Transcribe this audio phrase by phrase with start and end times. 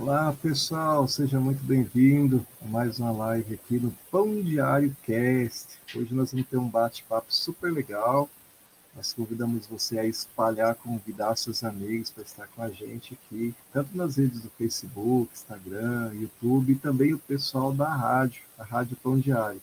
[0.00, 5.78] Olá, pessoal, seja muito bem-vindo a mais uma live aqui no Pão Diário Cast.
[5.94, 8.26] Hoje nós vamos ter um bate-papo super legal.
[8.96, 13.94] Nós convidamos você a espalhar, convidar seus amigos para estar com a gente aqui, tanto
[13.94, 19.18] nas redes do Facebook, Instagram, YouTube, e também o pessoal da rádio, a Rádio Pão
[19.18, 19.60] Diário.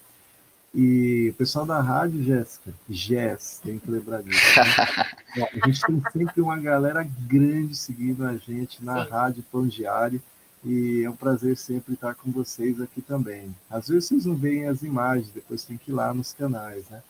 [0.71, 4.59] E o pessoal da rádio, Jéssica, Jess, tem que lembrar disso.
[4.59, 5.05] Né?
[5.35, 9.11] A gente tem sempre uma galera grande seguindo a gente na Sim.
[9.11, 10.21] rádio Diário.
[10.65, 13.55] E é um prazer sempre estar com vocês aqui também.
[13.69, 17.01] Às vezes vocês não veem as imagens, depois tem que ir lá nos canais, né?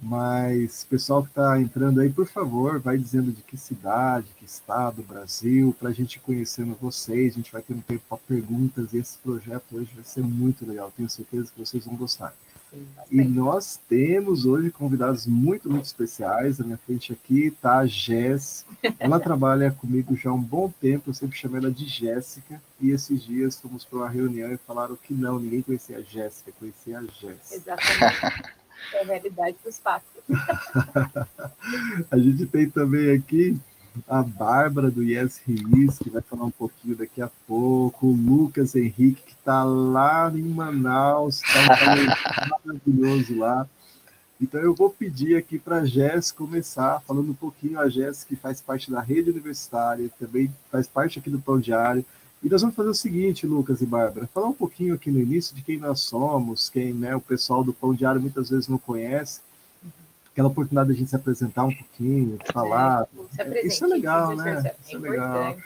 [0.00, 5.02] Mas, pessoal que está entrando aí, por favor, vai dizendo de que cidade, que estado,
[5.02, 7.32] Brasil, para a gente conhecendo vocês.
[7.32, 10.66] A gente vai ter um tempo para perguntas e esse projeto hoje vai ser muito
[10.66, 10.92] legal.
[10.94, 12.34] Tenho certeza que vocês vão gostar.
[13.10, 16.58] E nós temos hoje convidados muito, muito especiais.
[16.58, 18.66] Na minha frente aqui está a Jess.
[18.98, 22.60] Ela trabalha comigo já há um bom tempo, eu sempre chamo ela de Jéssica.
[22.80, 26.52] E esses dias fomos para uma reunião e falaram que não, ninguém conhecia a Jéssica,
[26.58, 27.52] conhecia a Jess.
[27.52, 28.54] Exatamente.
[28.92, 30.08] É a realidade dos fatos.
[32.10, 33.58] a gente tem também aqui
[34.08, 38.74] a Bárbara do Yes Release, que vai falar um pouquinho daqui a pouco, o Lucas
[38.74, 43.68] Henrique, que está lá em Manaus, está maravilhoso lá.
[44.40, 48.34] Então eu vou pedir aqui para a Jess começar falando um pouquinho, a Jess que
[48.34, 52.04] faz parte da rede universitária, também faz parte aqui do Pão Diário.
[52.42, 55.56] E nós vamos fazer o seguinte, Lucas e Bárbara, falar um pouquinho aqui no início
[55.56, 59.40] de quem nós somos, quem né, o pessoal do Pão Diário muitas vezes não conhece,
[60.34, 63.06] aquela oportunidade de a gente se apresentar um pouquinho, falar.
[63.38, 64.74] É, isso é legal, né?
[64.84, 65.56] Isso é, legal.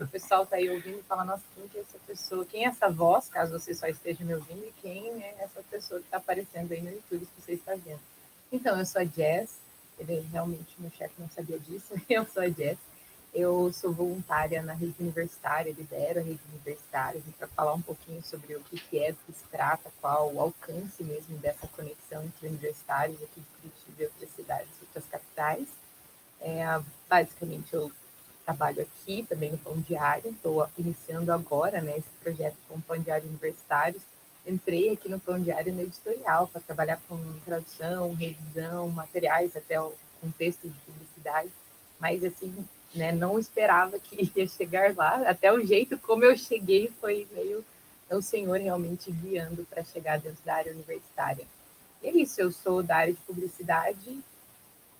[0.00, 2.44] o pessoal está aí ouvindo e fala, nossa, quem é essa pessoa?
[2.44, 6.00] Quem é essa voz, caso você só esteja me ouvindo, e quem é essa pessoa
[6.00, 8.00] que está aparecendo aí no YouTube que você está vendo?
[8.50, 9.60] Então, eu sou a Jess,
[9.96, 12.78] ele realmente, meu chefe não sabia disso, eu sou a Jess.
[13.32, 18.56] Eu sou voluntária na rede universitária, lidero a rede universitária, para falar um pouquinho sobre
[18.56, 23.22] o que é, do que se trata, qual o alcance mesmo dessa conexão entre universitários
[23.22, 25.68] aqui de Curitiba e outras cidades, outras capitais.
[26.40, 26.64] É,
[27.08, 27.92] basicamente, eu
[28.44, 32.98] trabalho aqui também no Pão Diário, estou iniciando agora né, esse projeto com o Pão
[32.98, 34.02] Diário Universitários.
[34.44, 39.92] Entrei aqui no Pão Diário no editorial para trabalhar com tradução, revisão, materiais, até o
[40.20, 41.50] contexto de publicidade,
[42.00, 43.12] mas assim, né?
[43.12, 45.28] Não esperava que ia chegar lá.
[45.28, 47.64] Até o jeito como eu cheguei foi meio
[48.08, 51.46] é o Senhor realmente guiando para chegar dentro da área universitária.
[52.02, 54.18] E é isso, eu sou da área de publicidade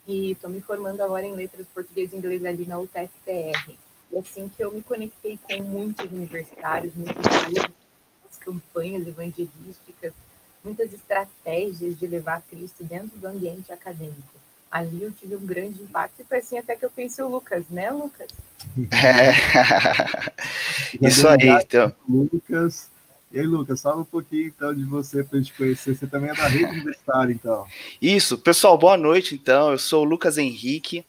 [0.07, 3.77] e estou me formando agora em letras português e inglês ali na UTFPR.
[4.13, 10.13] E assim que eu me conectei com muitos universitários, muitas campanhas evangelísticas,
[10.63, 14.40] muitas estratégias de levar Cristo dentro do ambiente acadêmico
[14.71, 17.65] ali eu tive um grande impacto e foi assim até que eu pensei o Lucas,
[17.71, 18.29] né, Lucas?
[18.93, 19.33] É.
[21.07, 21.93] Isso aí, então.
[22.09, 22.89] Lucas.
[23.33, 25.95] E aí, Lucas, fala um pouquinho então de você para a gente conhecer.
[25.95, 27.67] Você também é da rede universitária, então.
[28.03, 29.71] Isso, pessoal, boa noite, então.
[29.71, 31.05] Eu sou o Lucas Henrique,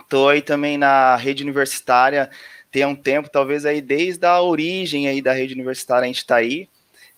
[0.00, 2.30] estou aí também na rede universitária
[2.70, 6.36] tem um tempo, talvez aí desde a origem aí da rede universitária a gente está
[6.36, 6.68] aí.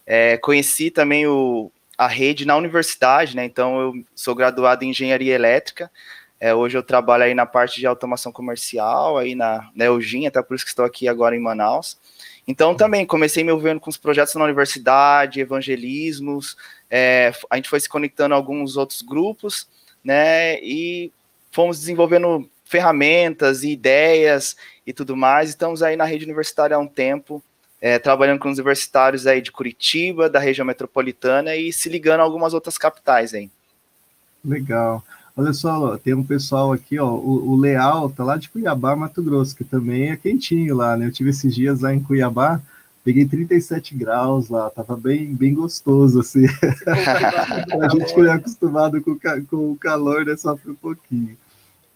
[0.07, 3.45] É, conheci também o, a rede na universidade, né?
[3.45, 5.91] Então eu sou graduado em engenharia elétrica.
[6.41, 10.43] É, hoje eu trabalho aí na parte de automação comercial, aí na, na Eugênia, até
[10.43, 11.97] por isso que estou aqui agora em Manaus.
[12.49, 16.57] Então também comecei me envolvendo com os projetos na universidade, evangelismos,
[16.91, 19.69] é, a gente foi se conectando a alguns outros grupos,
[20.05, 20.61] né?
[20.61, 21.13] E
[21.51, 25.51] fomos desenvolvendo ferramentas e ideias e tudo mais.
[25.51, 27.43] Estamos aí na rede universitária há um tempo,
[27.83, 32.23] é, trabalhando com os universitários aí de Curitiba, da região metropolitana e se ligando a
[32.23, 33.51] algumas outras capitais aí.
[34.45, 35.03] Legal.
[35.37, 39.21] Olha só, tem um pessoal aqui, ó, o, o, Leal tá lá de Cuiabá, Mato
[39.23, 41.07] Grosso, que também é quentinho lá, né?
[41.07, 42.61] Eu tive esses dias lá em Cuiabá,
[43.03, 46.45] peguei 37 graus lá, tava bem, bem gostoso, assim.
[46.87, 49.19] a gente que é acostumado com,
[49.49, 51.37] com o calor, né, sofre um pouquinho.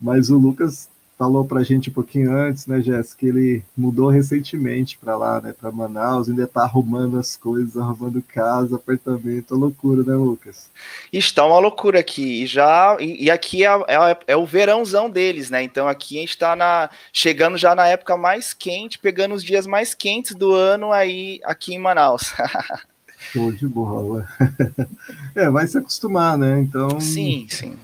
[0.01, 4.11] Mas o Lucas falou para a gente um pouquinho antes, né, Jéssica, que ele mudou
[4.11, 9.57] recentemente para lá, né, para Manaus, ainda está arrumando as coisas, arrumando casa, apartamento, é
[9.57, 10.71] loucura, né, Lucas?
[11.11, 15.63] Está uma loucura aqui, e já e, aqui é, é, é, o verãozão deles, né?
[15.63, 19.67] Então aqui a gente está na chegando já na época mais quente, pegando os dias
[19.67, 22.35] mais quentes do ano aí aqui em Manaus.
[23.33, 24.29] Show de bola.
[25.35, 26.61] é, vai se acostumar, né?
[26.61, 27.01] Então.
[27.01, 27.77] Sim, sim.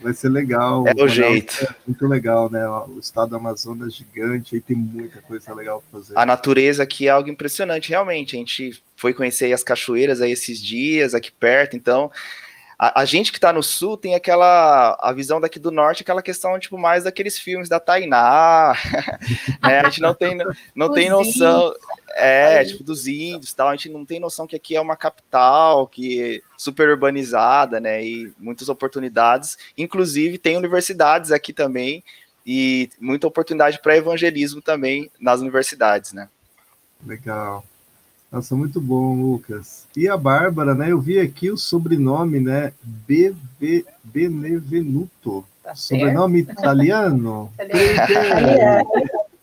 [0.00, 0.84] Vai ser legal.
[0.86, 1.64] É o jeito.
[1.64, 2.66] É muito legal, né?
[2.68, 6.18] O estado do Amazonas é gigante, aí tem muita coisa legal para fazer.
[6.18, 8.36] A natureza aqui é algo impressionante, realmente.
[8.36, 12.10] A gente foi conhecer as cachoeiras aí esses dias, aqui perto, então.
[12.78, 16.22] A, a gente que está no sul tem aquela a visão daqui do norte, aquela
[16.22, 18.74] questão tipo mais daqueles filmes da Tainá,
[19.60, 19.80] né?
[19.80, 20.38] A gente não tem
[20.74, 21.74] não tem noção
[22.14, 23.68] É, tipo dos índios tal.
[23.68, 28.04] A gente não tem noção que aqui é uma capital, que é super urbanizada, né?
[28.04, 29.58] E muitas oportunidades.
[29.76, 32.04] Inclusive, tem universidades aqui também
[32.46, 36.28] e muita oportunidade para evangelismo também nas universidades, né?
[37.04, 37.64] Legal.
[38.30, 39.86] Nossa, muito bom, Lucas.
[39.96, 40.92] E a Bárbara, né?
[40.92, 42.72] Eu vi aqui o sobrenome, né?
[42.82, 45.46] BB, Benevenuto.
[45.62, 47.50] Tá sobrenome italiano?
[47.58, 48.90] italiano.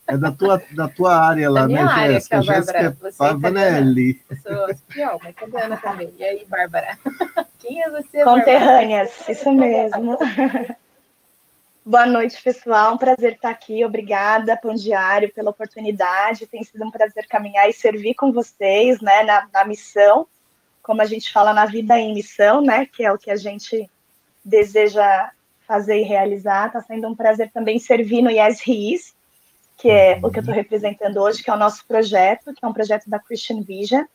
[0.07, 2.41] É da tua, da tua área lá, né, Jéssica?
[2.43, 4.21] Jéssica Pavanelli.
[4.29, 6.13] Eu sou espião, mas italiana também.
[6.19, 6.95] E aí, Bárbara?
[7.57, 10.15] Quem é você, Conterrâneas, isso mesmo.
[11.87, 12.95] Boa noite, pessoal.
[12.95, 13.85] Um prazer estar aqui.
[13.85, 16.47] Obrigada, Pão Diário, pela oportunidade.
[16.47, 20.25] Tem sido um prazer caminhar e servir com vocês, né, na, na missão,
[20.81, 23.87] como a gente fala na vida em missão, né, que é o que a gente
[24.43, 25.29] deseja
[25.67, 26.65] fazer e realizar.
[26.65, 28.97] Está sendo um prazer também servir no Yes He
[29.77, 32.67] que é o que eu estou representando hoje, que é o nosso projeto, que é
[32.67, 34.05] um projeto da Christian Vision.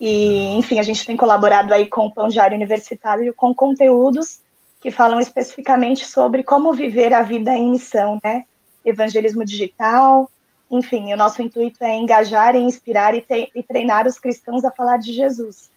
[0.00, 4.40] E, enfim, a gente tem colaborado aí com o Pão Diário Universitário com conteúdos
[4.82, 8.44] que falam especificamente sobre como viver a vida em missão, né?
[8.84, 10.28] Evangelismo digital,
[10.68, 13.24] enfim, o nosso intuito é engajar, inspirar e,
[13.54, 15.70] e treinar os cristãos a falar de Jesus.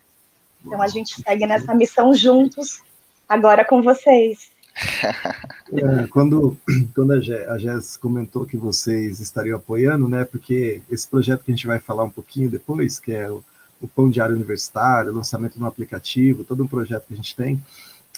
[0.66, 2.82] Então a gente segue nessa missão juntos,
[3.30, 4.50] agora com vocês.
[5.74, 6.56] É, quando
[6.94, 10.24] quando a Jess comentou que vocês estariam apoiando, né?
[10.24, 13.44] Porque esse projeto que a gente vai falar um pouquinho depois, que é o,
[13.82, 17.62] o Pão Diário Universitário, lançamento do aplicativo, todo um projeto que a gente tem,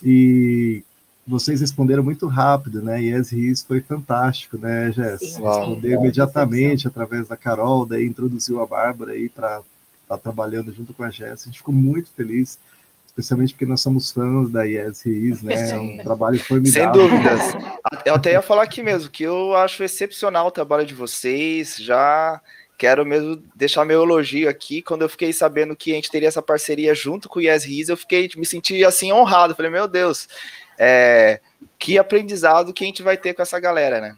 [0.04, 0.84] e
[1.28, 3.02] vocês responderam muito rápido, né?
[3.02, 5.20] E as RIS foi fantástico, né, Jess?
[5.20, 9.58] Sim, Respondeu imediatamente através da Carol, daí introduziu a Bárbara aí para
[10.04, 11.44] estar tá trabalhando junto com a Jess.
[11.44, 12.58] A gente ficou muito feliz,
[13.06, 15.70] especialmente porque nós somos fãs da ISRIs, né?
[15.72, 16.94] É um trabalho formidável.
[16.94, 17.42] Sem dúvidas.
[18.06, 22.40] Eu até ia falar aqui mesmo, que eu acho excepcional o trabalho de vocês, já
[22.78, 24.82] quero mesmo deixar meu elogio aqui.
[24.82, 27.90] Quando eu fiquei sabendo que a gente teria essa parceria junto com o Yes Riz,
[27.90, 29.56] eu fiquei, me senti assim honrado.
[29.56, 30.30] Falei, meu Deus,
[30.78, 31.40] é,
[31.80, 34.16] que aprendizado que a gente vai ter com essa galera, né?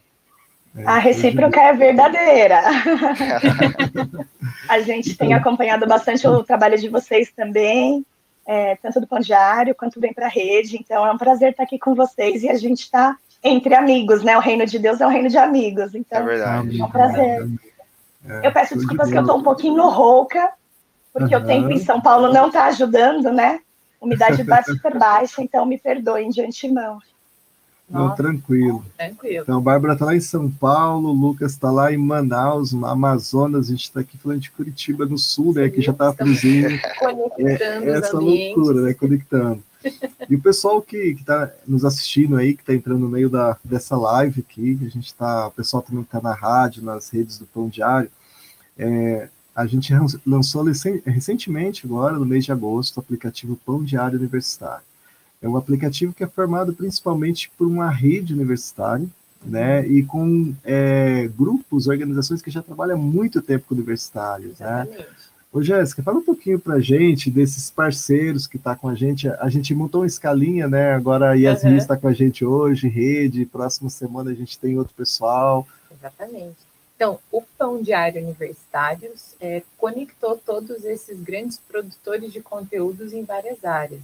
[0.86, 2.62] A recíproca é verdadeira.
[4.70, 8.06] a gente tem acompanhado bastante o trabalho de vocês também,
[8.46, 10.78] é, tanto do Pão Diário quanto bem para a rede.
[10.78, 14.38] Então é um prazer estar aqui com vocês e a gente está entre amigos, né?
[14.38, 15.96] O reino de Deus é um reino de amigos.
[15.96, 16.80] Então é, verdade.
[16.80, 17.42] é um prazer.
[17.42, 17.69] É,
[18.44, 20.52] eu peço desculpas de que eu estou um pouquinho rouca,
[21.14, 21.42] porque uhum.
[21.42, 23.60] o tempo em São Paulo não está ajudando, né?
[24.00, 27.00] Umidade está super baixa, então me perdoem de antemão.
[27.90, 28.86] Não, tranquilo.
[28.96, 29.44] tranquilo.
[29.44, 32.86] Então, a Bárbara está lá em São Paulo, o Lucas está lá em Manaus, no
[32.86, 35.70] Amazonas, a gente está aqui falando de Curitiba, no sul, né?
[35.70, 36.70] Que já está friozinho.
[37.00, 38.94] Conectando é, essa loucura, né?
[38.94, 39.64] Conectando.
[40.30, 43.98] E o pessoal que está nos assistindo aí, que está entrando no meio da, dessa
[43.98, 47.70] live aqui, a gente está, o pessoal também está na rádio, nas redes do Pão
[47.70, 48.12] Diário,
[48.80, 49.94] é, a gente
[50.26, 50.64] lançou
[51.06, 54.86] recentemente, agora, no mês de agosto, o aplicativo Pão Diário Universitário.
[55.42, 59.08] É um aplicativo que é formado principalmente por uma rede universitária,
[59.44, 64.86] né, e com é, grupos, organizações que já trabalham há muito tempo com universitários, né?
[65.52, 69.28] Ô, Jéssica, fala um pouquinho para a gente desses parceiros que está com a gente.
[69.28, 70.94] A gente montou uma escalinha, né?
[70.94, 72.02] Agora a Yasmin está uhum.
[72.02, 73.48] com a gente hoje, rede.
[73.48, 75.68] Próxima semana a gente tem outro pessoal.
[75.92, 76.69] Exatamente.
[77.00, 83.64] Então, o Pão Diário Universitários é, conectou todos esses grandes produtores de conteúdos em várias
[83.64, 84.02] áreas.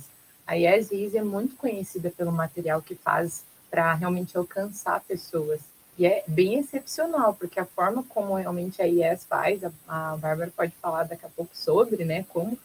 [0.48, 5.60] A Yes é muito conhecida pelo material que faz para realmente alcançar pessoas.
[5.98, 10.54] E é bem excepcional, porque a forma como realmente a IES faz, a, a Bárbara
[10.56, 12.58] pode falar daqui a pouco sobre, né, como,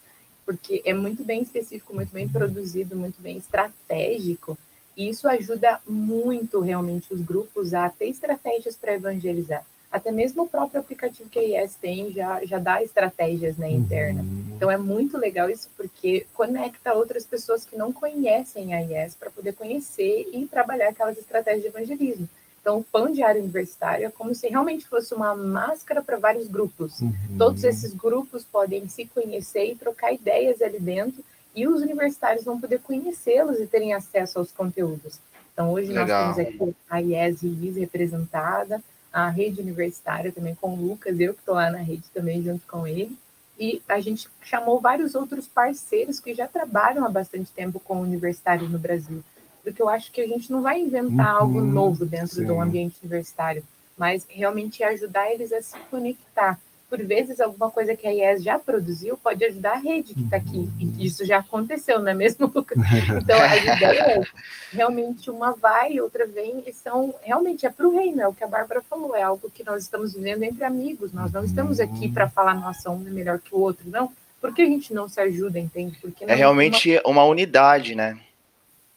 [0.46, 4.56] porque é muito bem específico, muito bem produzido, muito bem estratégico,
[4.96, 9.66] e isso ajuda muito realmente os grupos a ter estratégias para evangelizar.
[9.90, 14.23] Até mesmo o próprio aplicativo que a IES tem já, já dá estratégias né, interna.
[14.23, 14.52] Uhum.
[14.54, 19.30] Então é muito legal isso, porque conecta outras pessoas que não conhecem a IES para
[19.30, 22.28] poder conhecer e trabalhar aquelas estratégias de evangelismo.
[22.61, 27.00] Então, o pão diário universitário é como se realmente fosse uma máscara para vários grupos.
[27.00, 27.12] Uhum.
[27.38, 32.61] Todos esses grupos podem se conhecer e trocar ideias ali dentro, e os universitários vão
[32.61, 35.18] poder conhecê-los e terem acesso aos conteúdos.
[35.52, 36.26] Então, hoje Legal.
[36.26, 38.82] nós temos aqui a IES e IS representada,
[39.12, 42.67] a rede universitária também com o Lucas, eu que estou lá na rede também junto
[42.67, 43.17] com ele.
[43.59, 48.71] E a gente chamou vários outros parceiros que já trabalham há bastante tempo com universitários
[48.71, 49.23] no Brasil
[49.62, 52.45] porque eu acho que a gente não vai inventar uhum, algo novo dentro sim.
[52.45, 53.62] do ambiente universitário,
[53.97, 56.59] mas realmente ajudar eles a se conectar.
[56.90, 60.38] Por vezes, alguma coisa que a IES já produziu pode ajudar a rede que está
[60.38, 60.68] aqui.
[60.76, 60.94] E uhum.
[60.99, 62.76] isso já aconteceu, não é mesmo, Lucas?
[63.23, 64.28] Então, as ideias,
[64.73, 68.42] realmente, uma vai, outra vem, e são, realmente, é para o reino, é o que
[68.42, 72.11] a Bárbara falou, é algo que nós estamos vivendo entre amigos, nós não estamos aqui
[72.11, 74.11] para falar, nossa, um é melhor que o outro, não.
[74.40, 75.97] Por que a gente não se ajuda, entende?
[76.00, 77.23] Porque é realmente uma...
[77.23, 78.18] uma unidade, né?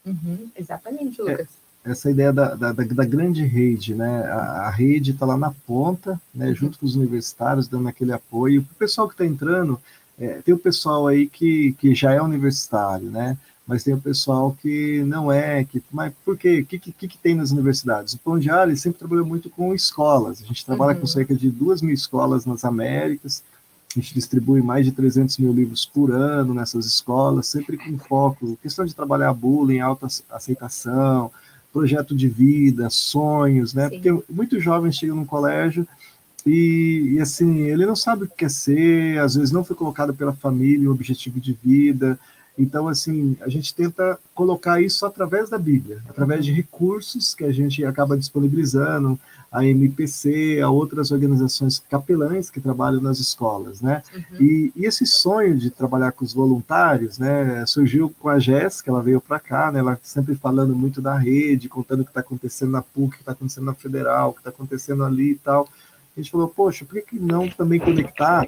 [0.04, 1.46] Uhum, exatamente, Lucas.
[1.46, 4.24] É essa ideia da, da, da, grande rede, né?
[4.24, 6.48] A, a rede está lá na ponta, né?
[6.48, 6.54] Uhum.
[6.54, 8.62] Junto com os universitários, dando aquele apoio.
[8.62, 9.78] O pessoal que está entrando,
[10.18, 13.36] é, tem o pessoal aí que, que já é universitário, né?
[13.66, 16.60] Mas tem o pessoal que não é, que, mas por quê?
[16.60, 18.14] O que, que, que tem nas universidades?
[18.14, 20.42] O Pão Diário sempre trabalhou muito com escolas.
[20.42, 21.00] A gente trabalha uhum.
[21.00, 23.42] com cerca de duas mil escolas nas Américas.
[23.94, 28.58] A gente distribui mais de 300 mil livros por ano nessas escolas, sempre com foco,
[28.60, 31.30] questão de trabalhar bullying, alta aceitação,
[31.74, 33.88] projeto de vida, sonhos, né?
[33.88, 34.00] Sim.
[34.00, 35.86] Porque muitos jovens chegam no colégio
[36.46, 40.14] e, e, assim, ele não sabe o que quer ser, às vezes não foi colocado
[40.14, 42.16] pela família um objetivo de vida.
[42.56, 47.52] Então, assim, a gente tenta colocar isso através da Bíblia, através de recursos que a
[47.52, 49.18] gente acaba disponibilizando,
[49.54, 54.02] a MPC, a outras organizações capelães que trabalham nas escolas, né?
[54.12, 54.22] Uhum.
[54.40, 59.00] E, e, esse sonho de trabalhar com os voluntários, né, surgiu com a Jéssica, ela
[59.00, 62.72] veio para cá, né, ela sempre falando muito da rede, contando o que está acontecendo
[62.72, 65.68] na PUC, o que está acontecendo na Federal, o que está acontecendo ali e tal.
[66.16, 68.46] A gente falou, poxa, por que, não também conectar,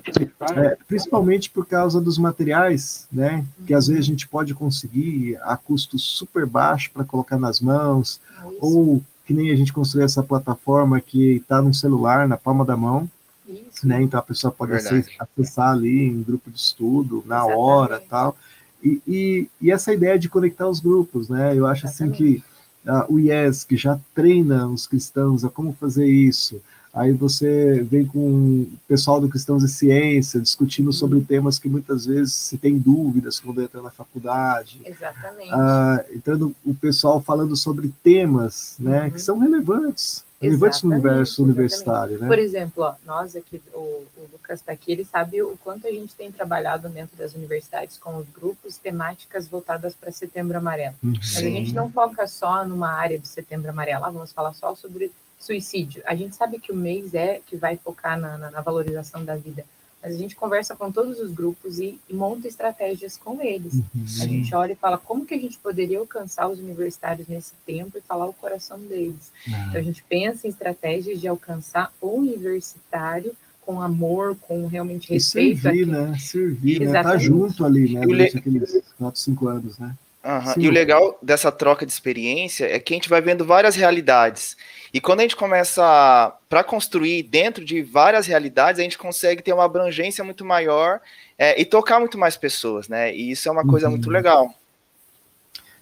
[0.57, 5.57] é, principalmente por causa dos materiais, né, que às vezes a gente pode conseguir a
[5.57, 8.21] custo super baixo para colocar nas mãos,
[8.61, 12.77] ou que nem a gente construiu essa plataforma que está no celular, na palma da
[12.77, 13.11] mão,
[13.49, 13.87] Isso.
[13.87, 14.01] né?
[14.01, 17.59] Então a pessoa pode acessar, acessar, ali em grupo de estudo, na Exatamente.
[17.59, 18.37] hora tal.
[18.83, 21.57] E, e, e, essa ideia de conectar os grupos, né?
[21.57, 22.15] Eu acho Exatamente.
[22.15, 22.43] assim
[22.85, 26.63] que uh, o IES, que já treina os cristãos a como fazer isso,
[26.97, 32.07] Aí você vem com o pessoal do Cristãos e Ciência discutindo sobre temas que muitas
[32.07, 34.81] vezes se tem dúvidas quando entra na faculdade.
[34.83, 35.53] Exatamente.
[35.53, 39.11] Ah, entrando o pessoal falando sobre temas né, uhum.
[39.11, 40.25] que são relevantes.
[40.41, 42.19] Relevantes no universo universitário.
[42.19, 42.26] Né?
[42.26, 45.91] Por exemplo, ó, nós aqui, o, o Lucas está aqui, ele sabe o quanto a
[45.91, 50.95] gente tem trabalhado dentro das universidades com os grupos temáticas voltadas para Setembro Amarelo.
[51.05, 51.12] Uhum.
[51.12, 54.75] Mas a gente não foca só numa área de Setembro Amarelo, ah, vamos falar só
[54.75, 56.02] sobre suicídio.
[56.07, 59.37] A gente sabe que o mês é que vai focar na, na, na valorização da
[59.37, 59.64] vida,
[60.02, 63.75] mas a gente conversa com todos os grupos e, e monta estratégias com eles.
[63.75, 64.05] Uhum.
[64.21, 67.99] A gente olha e fala como que a gente poderia alcançar os universitários nesse tempo
[67.99, 69.33] e falar o coração deles.
[69.49, 69.55] Uhum.
[69.69, 75.59] Então a gente pensa em estratégias de alcançar o universitário com amor, com realmente respeito.
[75.59, 76.16] E servir, né?
[76.21, 77.02] Servir, né?
[77.02, 78.02] Tá junto ali, né?
[78.02, 79.93] Durante aqueles 4, 5 anos, né?
[80.26, 80.54] Uhum.
[80.56, 84.56] E o legal dessa troca de experiência é que a gente vai vendo várias realidades.
[84.92, 89.52] E quando a gente começa para construir dentro de várias realidades, a gente consegue ter
[89.52, 91.00] uma abrangência muito maior
[91.38, 93.14] é, e tocar muito mais pessoas, né?
[93.14, 93.92] E isso é uma coisa uhum.
[93.92, 94.52] muito legal.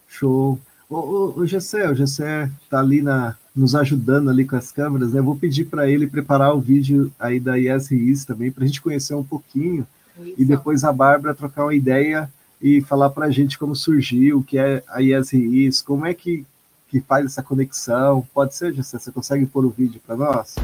[0.06, 0.60] Show.
[0.90, 5.14] O, o, o Gessé, o Gessé tá ali na, nos ajudando ali com as câmeras,
[5.14, 5.22] né?
[5.22, 9.14] vou pedir para ele preparar o vídeo aí da ISRIS também, para a gente conhecer
[9.14, 9.86] um pouquinho.
[10.20, 10.34] Isso.
[10.36, 12.30] E depois a Bárbara trocar uma ideia
[12.64, 16.46] e falar para a gente como surgiu, o que é a ISRIS, como é que,
[16.88, 18.26] que faz essa conexão.
[18.32, 18.98] Pode ser, José?
[18.98, 20.54] Você consegue pôr o vídeo para nós?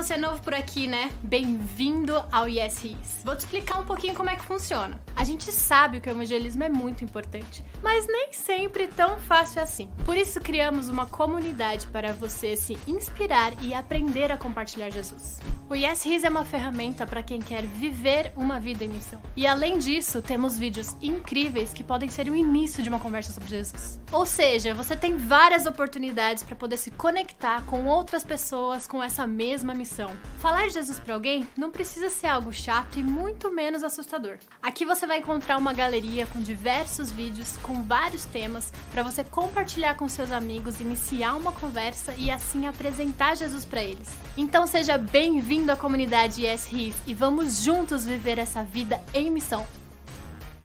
[0.00, 1.12] Você é novo por aqui, né?
[1.22, 3.20] Bem-vindo ao Yes His.
[3.22, 4.98] Vou te explicar um pouquinho como é que funciona.
[5.14, 9.90] A gente sabe que o evangelismo é muito importante, mas nem sempre tão fácil assim.
[10.06, 15.38] Por isso criamos uma comunidade para você se inspirar e aprender a compartilhar Jesus.
[15.68, 19.20] O Yes His é uma ferramenta para quem quer viver uma vida em missão.
[19.36, 23.50] E além disso, temos vídeos incríveis que podem ser o início de uma conversa sobre
[23.50, 24.00] Jesus.
[24.10, 29.26] Ou seja, você tem várias oportunidades para poder se conectar com outras pessoas com essa
[29.26, 30.16] mesma mesma missão.
[30.38, 34.38] Falar de Jesus para alguém não precisa ser algo chato e muito menos assustador.
[34.62, 39.96] Aqui você vai encontrar uma galeria com diversos vídeos com vários temas para você compartilhar
[39.96, 44.08] com seus amigos, iniciar uma conversa e assim apresentar Jesus para eles.
[44.36, 49.66] Então seja bem-vindo à comunidade Yes His e vamos juntos viver essa vida em missão.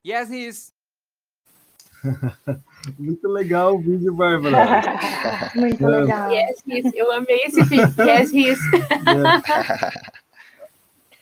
[0.06, 0.76] Yes His.
[2.98, 4.82] Muito legal o vídeo, Bárbara.
[5.56, 5.88] Muito é.
[5.88, 6.32] legal.
[6.32, 6.92] Yes, yes.
[6.94, 7.94] Eu amei esse vídeo.
[8.00, 8.60] Yes, yes.
[8.74, 10.16] É.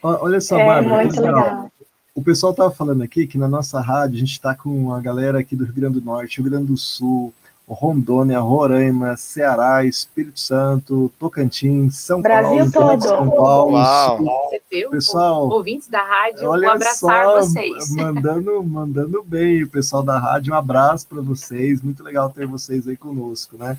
[0.01, 1.03] Olha só, é, Bárbara.
[1.03, 1.71] Muito legal.
[2.15, 5.39] O pessoal estava falando aqui que na nossa rádio a gente está com a galera
[5.39, 7.33] aqui do Rio Grande do Norte, Rio Grande do Sul,
[7.67, 13.01] Rondônia, Roraima, Ceará, Espírito Santo, Tocantins, São Brasil Paulo, todo.
[13.03, 13.73] São Paulo.
[13.73, 14.49] Uau.
[14.91, 17.91] Pessoal, ouvintes da rádio, olha um abraçar só, vocês.
[17.95, 21.81] Mandando, mandando bem, o pessoal da rádio, um abraço para vocês.
[21.81, 23.77] Muito legal ter vocês aí conosco, né?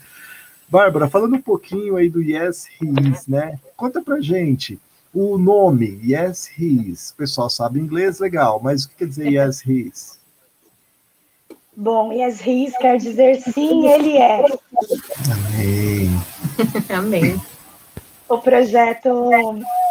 [0.69, 3.59] Bárbara, falando um pouquinho aí do Yes His, né?
[3.77, 4.79] Conta pra gente.
[5.13, 7.11] O nome, Yes His.
[7.11, 10.24] O pessoal sabe inglês, legal, mas o que quer dizer Yes His?
[11.77, 14.45] Bom, Yes His quer dizer sim, ele é.
[15.31, 16.23] Amém.
[16.89, 17.41] Amém.
[18.29, 19.31] O projeto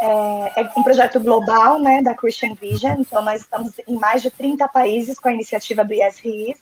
[0.01, 2.99] é, é, um projeto global, né, da Christian Vision.
[2.99, 6.55] Então, nós estamos em mais de 30 países com a iniciativa do Yes He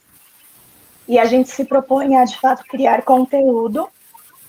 [1.08, 3.88] E a gente se propõe a, de fato, criar conteúdo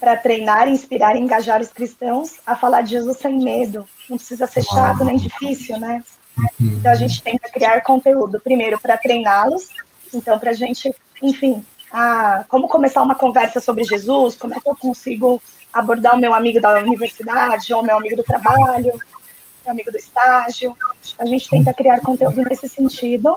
[0.00, 3.86] para treinar, inspirar e engajar os cristãos a falar de Jesus sem medo.
[4.10, 6.02] Não precisa ser chato nem difícil, né?
[6.60, 9.68] Então, a gente tenta criar conteúdo, primeiro, para treiná-los.
[10.14, 14.68] Então, para a gente, enfim, a, como começar uma conversa sobre Jesus, como é que
[14.68, 15.42] eu consigo
[15.72, 18.92] abordar o meu amigo da universidade, ou meu amigo do trabalho,
[19.64, 20.76] meu amigo do estágio.
[21.18, 23.36] A gente tenta criar conteúdo nesse sentido,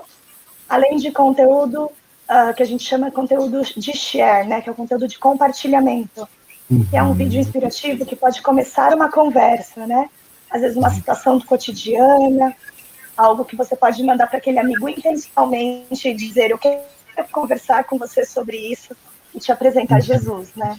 [0.68, 4.74] além de conteúdo uh, que a gente chama conteúdo de share, né, que é o
[4.74, 6.28] conteúdo de compartilhamento,
[6.90, 10.10] que é um vídeo inspirativo que pode começar uma conversa, né?
[10.50, 12.54] Às vezes uma situação cotidiana,
[13.16, 16.82] algo que você pode mandar para aquele amigo intencionalmente e dizer eu quero
[17.32, 18.94] conversar com você sobre isso
[19.34, 20.78] e te apresentar Jesus, né?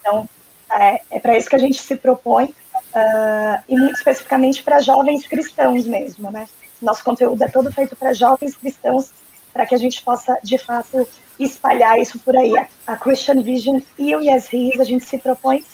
[0.00, 0.28] Então,
[0.70, 5.26] é, é para isso que a gente se propõe, uh, e muito especificamente para jovens
[5.26, 6.48] cristãos mesmo, né?
[6.80, 9.10] Nosso conteúdo é todo feito para jovens cristãos,
[9.52, 12.52] para que a gente possa, de fato, espalhar isso por aí.
[12.86, 15.64] A Christian Vision e o Yes He a gente se propõe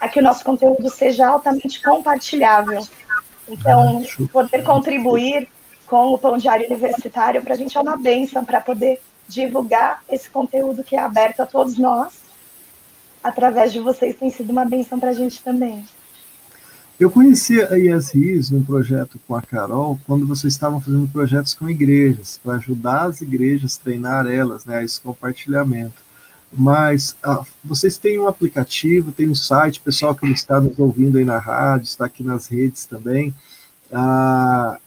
[0.00, 2.86] a que o nosso conteúdo seja altamente compartilhável.
[3.52, 5.48] Então, poder contribuir
[5.86, 10.28] com o Pão Diário Universitário, para a gente é uma bênção para poder divulgar esse
[10.30, 12.22] conteúdo que é aberto a todos nós
[13.22, 15.84] através de vocês tem sido uma benção para a gente também.
[16.98, 21.68] Eu conheci a ISRIS num projeto com a Carol, quando vocês estavam fazendo projetos com
[21.68, 26.01] igrejas, para ajudar as igrejas, treinar elas, né, a esse compartilhamento.
[26.52, 31.24] Mas ah, vocês têm um aplicativo, tem um site, pessoal que está nos ouvindo aí
[31.24, 33.34] na rádio, está aqui nas redes também.
[33.90, 34.78] Ah,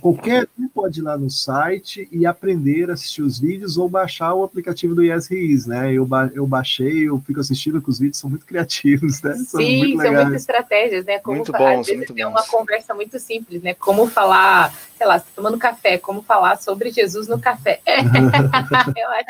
[0.00, 4.32] qualquer um pode ir lá no site e aprender a assistir os vídeos ou baixar
[4.34, 5.92] o aplicativo do YesRIS, né?
[5.92, 9.34] Eu, ba eu baixei, eu fico assistindo que os vídeos são muito criativos, né?
[9.34, 11.18] São Sim, muito são muitas estratégias, né?
[11.18, 13.74] Como muito bom, às vezes tem uma conversa muito simples, né?
[13.74, 17.80] Como falar, sei lá, você tá tomando café, como falar sobre Jesus no café.
[17.86, 19.26] eu acho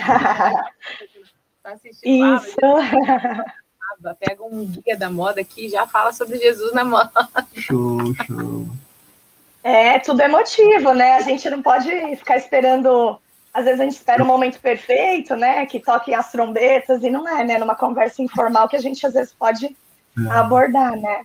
[0.98, 1.13] que
[1.64, 2.56] tá assistindo Isso.
[4.04, 7.10] Ah, pega um guia da moda aqui e já fala sobre Jesus na moda.
[7.54, 8.66] Show, show.
[9.62, 11.14] É, tudo é motivo, né?
[11.14, 13.18] A gente não pode ficar esperando.
[13.52, 15.64] Às vezes a gente espera o um momento perfeito, né?
[15.64, 17.56] Que toquem as trombetas, e não é, né?
[17.56, 20.30] Numa conversa informal que a gente às vezes pode é.
[20.32, 21.24] abordar, né?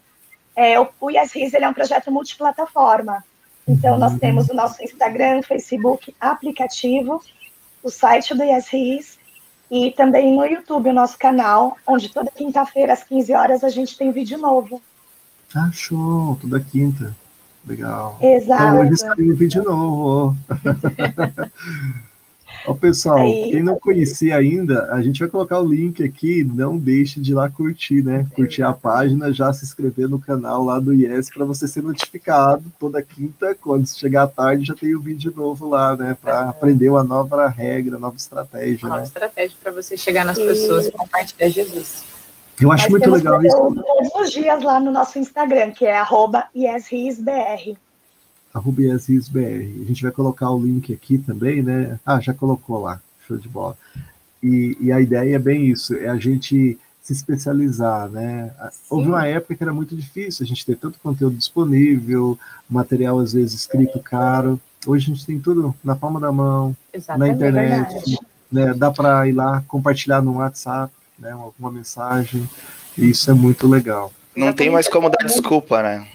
[0.55, 3.23] É, o, o Yes Riz, ele é um projeto multiplataforma.
[3.67, 4.19] Então, nós uhum.
[4.19, 7.21] temos o nosso Instagram, Facebook, aplicativo,
[7.83, 9.18] o site do Yes Riz,
[9.69, 13.97] e também no YouTube, o nosso canal, onde toda quinta-feira, às 15 horas, a gente
[13.97, 14.81] tem vídeo novo.
[15.55, 16.37] Ah, show!
[16.41, 17.15] Toda quinta.
[17.67, 18.17] Legal.
[18.21, 18.63] Exato.
[18.63, 20.35] Então hoje saiu vídeo novo.
[22.65, 23.51] Ó, pessoal, Aí.
[23.51, 26.43] quem não conhecia ainda, a gente vai colocar o link aqui.
[26.43, 28.27] Não deixe de ir lá curtir, né?
[28.35, 32.63] Curtir a página, já se inscrever no canal lá do IES para você ser notificado
[32.79, 33.55] toda quinta.
[33.55, 36.17] Quando chegar à tarde, já tem o um vídeo novo lá, né?
[36.21, 36.49] Para é.
[36.49, 38.85] aprender uma nova regra, nova estratégia.
[38.87, 39.07] Uma nova né?
[39.07, 42.03] estratégia para você chegar nas pessoas e compartilhar Jesus.
[42.59, 43.55] Eu acho muito legal isso.
[43.55, 47.77] Todos os dias lá no nosso Instagram, que é arroba ISRISBR.
[48.53, 49.81] Arroba ISRISBR.
[49.81, 51.99] A gente vai colocar o link aqui também, né?
[52.05, 53.01] Ah, já colocou lá.
[53.27, 53.77] Show de bola.
[54.41, 58.51] E, e a ideia é bem isso, é a gente se especializar, né?
[58.71, 58.79] Sim.
[58.89, 62.37] Houve uma época que era muito difícil a gente ter tanto conteúdo disponível,
[62.69, 64.59] material às vezes escrito caro.
[64.85, 68.19] Hoje a gente tem tudo na palma da mão, Exatamente, na internet,
[68.51, 68.73] né?
[68.73, 72.49] Dá para ir lá compartilhar no WhatsApp né, alguma mensagem,
[72.97, 74.11] e isso é muito legal.
[74.35, 76.07] Não tem mais como dar desculpa, né?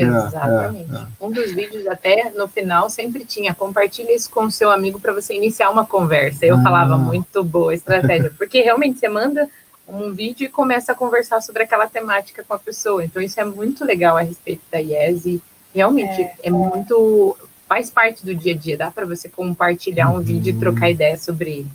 [0.00, 0.92] Exatamente.
[0.92, 1.06] É, é, é.
[1.20, 5.12] Um dos vídeos até no final sempre tinha compartilhe isso com o seu amigo para
[5.12, 6.44] você iniciar uma conversa.
[6.44, 6.62] Eu ah.
[6.62, 9.48] falava muito boa estratégia, porque realmente você manda
[9.86, 13.04] um vídeo e começa a conversar sobre aquela temática com a pessoa.
[13.04, 15.42] Então isso é muito legal a respeito da IES e
[15.74, 17.36] realmente é, é muito
[17.68, 18.76] faz parte do dia a dia.
[18.76, 20.22] Dá para você compartilhar um uhum.
[20.22, 21.70] vídeo e trocar ideia sobre ele.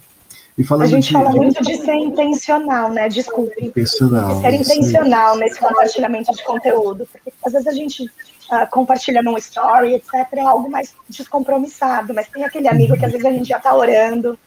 [0.79, 3.07] A gente de, fala muito de ser intencional, né?
[3.07, 3.65] Desculpe.
[3.65, 4.35] Intencional.
[4.35, 5.39] De ser intencional sim.
[5.39, 7.07] nesse compartilhamento de conteúdo.
[7.11, 12.27] Porque às vezes a gente uh, compartilha num story, etc., é algo mais descompromissado, mas
[12.27, 14.37] tem aquele amigo que às vezes a gente já está orando.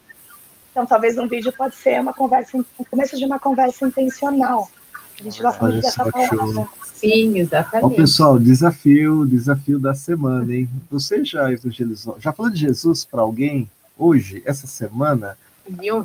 [0.70, 4.70] Então, talvez um vídeo pode ser uma conversa, o começo de uma conversa intencional.
[5.20, 6.68] A gente gosta muito dessa palavra.
[6.94, 7.92] Sim, exatamente.
[7.92, 10.68] Ó, pessoal, desafio, desafio da semana, hein?
[10.90, 15.36] Você já evangelizou, já falou de Jesus para alguém hoje, essa semana?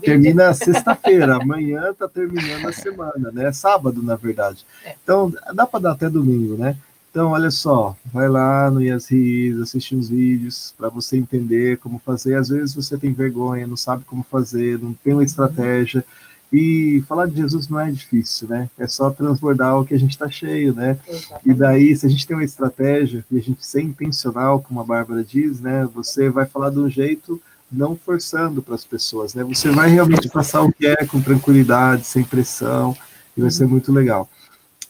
[0.02, 3.52] Termina sexta-feira, amanhã está terminando a semana, né?
[3.52, 4.66] Sábado, na verdade.
[4.86, 4.96] É.
[5.04, 6.78] Então, dá para dar até domingo, né?
[7.10, 12.36] Então, olha só, vai lá no YesRis, assiste uns vídeos para você entender como fazer.
[12.36, 16.06] Às vezes você tem vergonha, não sabe como fazer, não tem uma estratégia.
[16.54, 18.70] E falar de Jesus não é difícil, né?
[18.78, 20.98] É só transbordar o que a gente está cheio, né?
[21.08, 21.50] Exatamente.
[21.50, 24.84] E daí, se a gente tem uma estratégia e a gente ser intencional, como a
[24.84, 25.90] Bárbara diz, né?
[25.94, 27.42] Você vai falar de um jeito
[27.72, 29.44] não forçando para as pessoas, né?
[29.44, 32.96] Você vai realmente passar o que é com tranquilidade, sem pressão,
[33.36, 34.30] e vai ser muito legal.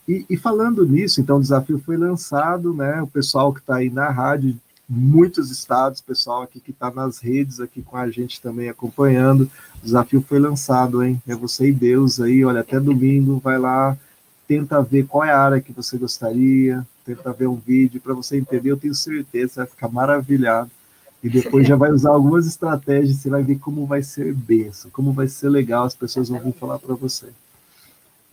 [0.08, 3.02] E, e falando nisso, então o desafio foi lançado, né?
[3.02, 4.56] O pessoal que está aí na rádio,
[4.88, 9.50] muitos estados, pessoal aqui que está nas redes aqui com a gente também acompanhando,
[9.82, 11.22] o desafio foi lançado, hein?
[11.28, 13.98] É você e Deus aí, olha, até domingo, vai lá,
[14.48, 18.38] tenta ver qual é a área que você gostaria, tenta ver um vídeo para você
[18.38, 20.72] entender, eu tenho certeza, você vai ficar maravilhado
[21.24, 25.12] e depois já vai usar algumas estratégias, você vai ver como vai ser benção, como
[25.12, 27.28] vai ser legal, as pessoas vão vir falar para você.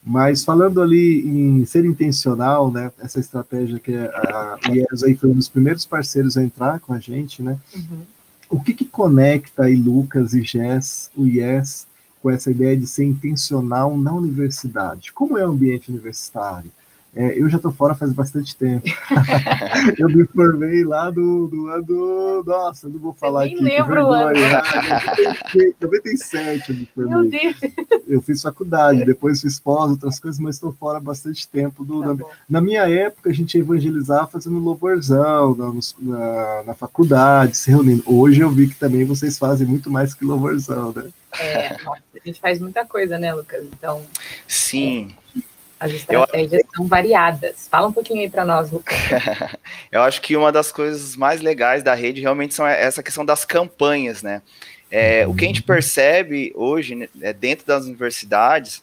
[0.07, 5.35] Mas falando ali em ser intencional, né, essa estratégia que a IES aí foi um
[5.35, 7.59] dos primeiros parceiros a entrar com a gente, né?
[7.75, 8.03] Uhum.
[8.51, 11.87] O que, que conecta aí Lucas e Jess, o IES,
[12.23, 15.11] com essa ideia de ser intencional na universidade?
[15.11, 16.70] Como é o ambiente universitário?
[17.16, 18.85] É, eu já estou fora faz bastante tempo.
[19.98, 22.42] eu me formei lá do, do ano.
[22.44, 23.55] Nossa, não vou falar aqui.
[23.55, 24.33] Nem lembro o ano.
[25.81, 27.14] 97 eu me formei.
[27.14, 28.03] Meu Deus.
[28.09, 31.85] Eu fiz faculdade, depois fiz pós, outras coisas, mas estou fora bastante tempo.
[31.85, 32.16] Do, tá na,
[32.50, 38.03] na, minha época, a gente ia evangelizar fazendo louvorzão na, na, na, faculdade, se reunindo.
[38.07, 41.09] Hoje eu vi que também vocês fazem muito mais que louvorzão, né?
[41.38, 43.64] É, nossa, a gente faz muita coisa, né, Lucas?
[43.72, 44.03] Então.
[44.48, 45.14] Sim.
[45.20, 45.54] É.
[45.79, 46.69] As estratégias eu...
[46.75, 47.69] são variadas.
[47.69, 48.97] Fala um pouquinho aí para nós, Lucas.
[49.91, 53.45] eu acho que uma das coisas mais legais da rede realmente são essa questão das
[53.45, 54.43] campanhas, né?
[54.91, 58.83] É, o que a gente percebe hoje né, é, dentro das universidades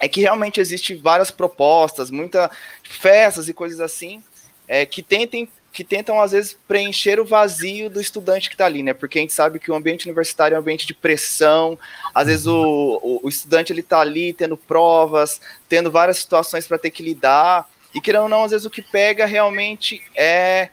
[0.00, 2.50] é que realmente existem várias propostas, muitas
[2.82, 4.22] festas e coisas assim,
[4.66, 8.80] é, que tentem que tentam, às vezes, preencher o vazio do estudante que está ali,
[8.80, 8.94] né?
[8.94, 11.76] Porque a gente sabe que o ambiente universitário é um ambiente de pressão,
[12.14, 16.78] às vezes o, o, o estudante ele está ali tendo provas, tendo várias situações para
[16.78, 20.70] ter que lidar, e querendo ou não, às vezes o que pega realmente é,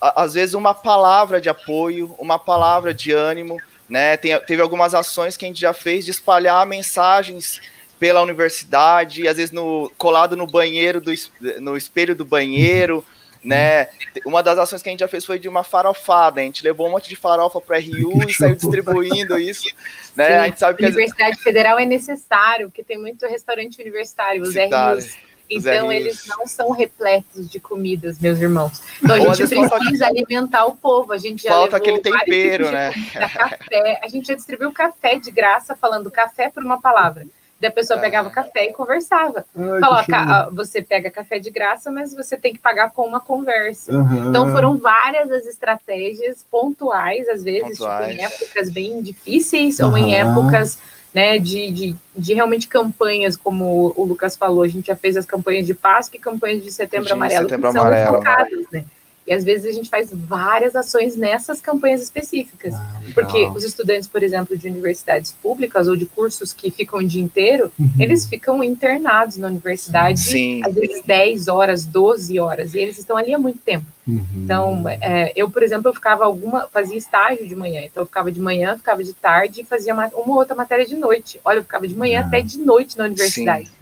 [0.00, 4.16] às vezes, uma palavra de apoio, uma palavra de ânimo, né?
[4.16, 7.60] Tem, teve algumas ações que a gente já fez de espalhar mensagens
[7.98, 11.12] pela universidade, às vezes no, colado no banheiro, do,
[11.60, 13.04] no espelho do banheiro,
[13.46, 13.88] né?
[14.24, 16.40] Uma das ações que a gente já fez foi de uma farofada.
[16.40, 19.68] A gente levou um monte de farofa para RU e saiu distribuindo isso.
[20.16, 20.26] Né?
[20.26, 24.42] Sim, a gente sabe que a Universidade Federal é necessário, porque tem muito restaurante universitário,
[24.42, 25.16] os RUs.
[25.48, 28.82] Então, eles não são repletos de comidas, meus irmãos.
[29.00, 30.06] Então, a gente precisa falta...
[30.06, 31.12] alimentar o povo.
[31.12, 32.92] A gente já falta aquele tempero, né?
[33.12, 34.00] Café.
[34.02, 37.24] A gente já distribuiu café de graça, falando café por uma palavra.
[37.58, 39.44] Da pessoa pegava café e conversava.
[39.56, 43.92] Ai, você pega café de graça, mas você tem que pagar com uma conversa.
[43.92, 44.28] Uhum.
[44.28, 49.88] Então foram várias as estratégias pontuais, às vezes, tipo, em épocas bem difíceis uhum.
[49.88, 50.78] ou em épocas
[51.14, 55.24] né, de, de, de, realmente campanhas, como o Lucas falou, a gente já fez as
[55.24, 58.04] campanhas de Páscoa e campanhas de Setembro de Amarelo, setembro que amarelo.
[58.04, 58.84] são focadas, né?
[59.26, 62.74] E às vezes a gente faz várias ações nessas campanhas específicas.
[62.74, 67.04] Ah, porque os estudantes, por exemplo, de universidades públicas ou de cursos que ficam o
[67.04, 67.90] dia inteiro, uhum.
[67.98, 70.62] eles ficam internados na universidade, Sim.
[70.64, 73.86] às vezes 10 horas, 12 horas, e eles estão ali há muito tempo.
[74.06, 74.24] Uhum.
[74.36, 78.30] Então, é, eu, por exemplo, eu ficava alguma, fazia estágio de manhã, então eu ficava
[78.30, 81.40] de manhã, ficava de tarde e fazia uma, uma outra matéria de noite.
[81.44, 82.26] Olha, eu ficava de manhã ah.
[82.26, 83.66] até de noite na universidade.
[83.66, 83.75] Sim.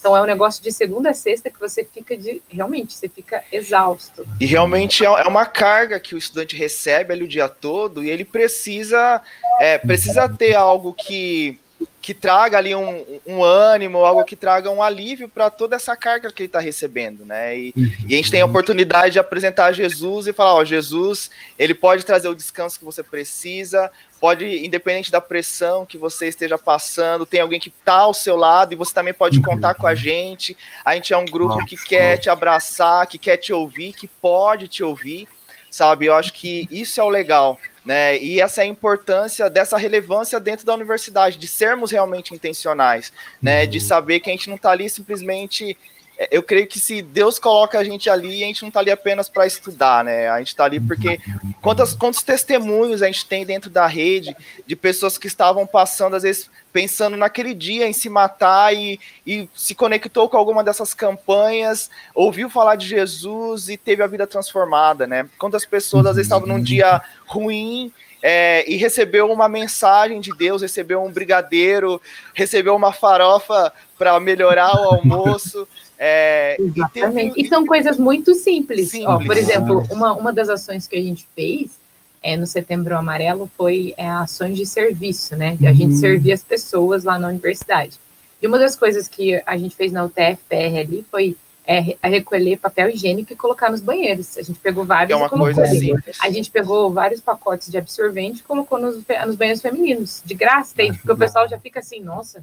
[0.00, 3.44] Então é um negócio de segunda a sexta que você fica de realmente você fica
[3.52, 4.26] exausto.
[4.40, 8.08] E realmente é, é uma carga que o estudante recebe ali o dia todo e
[8.08, 9.20] ele precisa
[9.60, 11.60] é, precisa ter algo que
[12.00, 16.32] que traga ali um, um ânimo, algo que traga um alívio para toda essa carga
[16.32, 17.58] que ele está recebendo, né?
[17.58, 17.74] E,
[18.08, 22.04] e, a gente tem a oportunidade de apresentar Jesus e falar, ó, Jesus, ele pode
[22.04, 27.40] trazer o descanso que você precisa, pode, independente da pressão que você esteja passando, tem
[27.40, 30.56] alguém que está ao seu lado e você também pode contar com a gente.
[30.82, 34.68] A gente é um grupo que quer te abraçar, que quer te ouvir, que pode
[34.68, 35.28] te ouvir,
[35.70, 36.06] sabe?
[36.06, 38.18] Eu acho que isso é o legal né?
[38.18, 43.66] E essa é a importância dessa relevância dentro da universidade, de sermos realmente intencionais, né?
[43.66, 43.84] De uhum.
[43.84, 45.76] saber que a gente não está ali simplesmente.
[46.20, 48.90] É, eu creio que se Deus coloca a gente ali, a gente não está ali
[48.90, 50.28] apenas para estudar, né?
[50.28, 51.18] A gente está ali porque
[51.62, 56.22] quantos, quantos testemunhos a gente tem dentro da rede de pessoas que estavam passando, às
[56.22, 61.90] vezes, pensando naquele dia em se matar e, e se conectou com alguma dessas campanhas,
[62.14, 65.26] ouviu falar de Jesus e teve a vida transformada, né?
[65.38, 67.90] Quantas pessoas às vezes estavam num dia ruim
[68.22, 71.98] é, e recebeu uma mensagem de Deus, recebeu um brigadeiro,
[72.34, 75.66] recebeu uma farofa para melhorar o almoço.
[76.02, 77.26] É, Exatamente.
[77.26, 77.42] E, teve...
[77.42, 78.90] e, são coisas muito simples.
[78.90, 79.06] simples.
[79.06, 81.78] Ó, por exemplo, uma, uma das ações que a gente fez
[82.22, 85.58] é, no Setembro Amarelo foi é, ações de serviço, né?
[85.60, 86.00] A gente uhum.
[86.00, 87.98] servia as pessoas lá na universidade.
[88.40, 91.36] E uma das coisas que a gente fez na UTF-PR ali foi
[91.66, 94.38] é, recolher papel higiênico e colocar nos banheiros.
[94.38, 95.12] A gente pegou vários.
[95.12, 95.94] É uma coisa ali.
[96.18, 100.74] A gente pegou vários pacotes de absorvente e colocou nos, nos banheiros femininos, de graça,
[100.74, 102.42] tem, porque o pessoal já fica assim, nossa,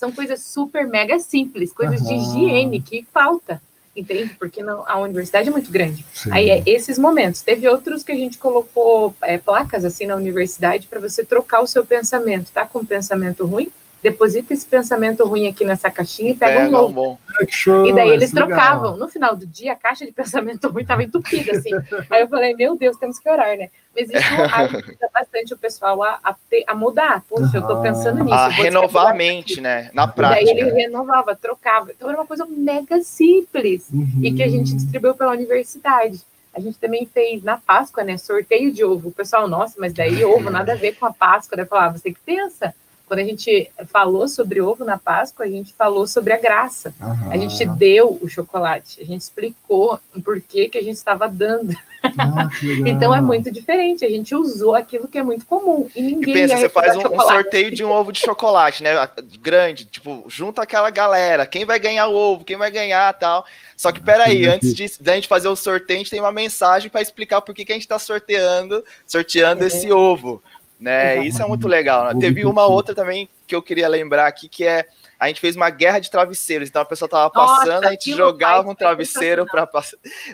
[0.00, 2.06] são coisas super mega simples, coisas uhum.
[2.06, 3.60] de higiene que falta,
[3.94, 4.34] entende?
[4.38, 6.06] Porque não, a universidade é muito grande.
[6.14, 6.30] Sim.
[6.32, 7.42] Aí é esses momentos.
[7.42, 11.66] Teve outros que a gente colocou é, placas assim na universidade para você trocar o
[11.66, 12.64] seu pensamento, tá?
[12.64, 13.70] Com um pensamento ruim,
[14.02, 16.92] deposita esse pensamento ruim aqui nessa caixinha e pega, um novo.
[16.92, 17.18] Bom.
[17.86, 18.96] e daí eles trocavam.
[18.96, 21.70] No final do dia, a caixa de pensamento ruim estava entupida, assim.
[22.08, 23.68] Aí eu falei, meu Deus, temos que orar, né?
[23.94, 24.16] Mas isso
[24.54, 27.22] ajuda bastante o pessoal a, a, ter, a mudar.
[27.28, 28.34] Poxa, eu estou pensando nisso.
[28.34, 29.90] A renovar a mente, né?
[29.92, 30.42] Na prática.
[30.42, 31.90] E daí ele renovava, trocava.
[31.90, 34.20] Então era uma coisa mega simples uhum.
[34.22, 36.20] e que a gente distribuiu pela universidade.
[36.52, 38.16] A gente também fez na Páscoa, né?
[38.16, 39.08] Sorteio de ovo.
[39.08, 41.56] O pessoal, nossa, mas daí ovo nada a ver com a Páscoa.
[41.56, 42.74] Daí eu falava, você que pensa?
[43.10, 46.94] Quando a gente falou sobre ovo na Páscoa, a gente falou sobre a graça.
[47.00, 47.32] Uhum.
[47.32, 51.74] A gente deu o chocolate, a gente explicou o porquê que a gente estava dando.
[52.16, 52.48] Ah,
[52.86, 54.04] então é muito diferente.
[54.04, 55.90] A gente usou aquilo que é muito comum.
[55.96, 56.36] E ninguém.
[56.36, 58.92] E pensa, você faz um, um, sorteio de um ovo de chocolate, né?
[59.40, 61.44] Grande, tipo, junta aquela galera.
[61.46, 62.44] Quem vai ganhar o ovo?
[62.44, 63.44] Quem vai ganhar tal.
[63.76, 66.30] Só que peraí, antes de, de a gente fazer o sorteio, a gente tem uma
[66.30, 69.66] mensagem para explicar por que, que a gente está sorteando, sorteando é.
[69.66, 70.40] esse ovo
[70.80, 71.24] né?
[71.26, 72.06] Isso é muito legal.
[72.06, 72.20] Né?
[72.20, 74.86] Teve uma outra também que eu queria lembrar aqui, que é
[75.18, 76.68] a gente fez uma guerra de travesseiros.
[76.68, 79.68] Então a pessoa tava passando, Nossa, a gente jogava um travesseiro para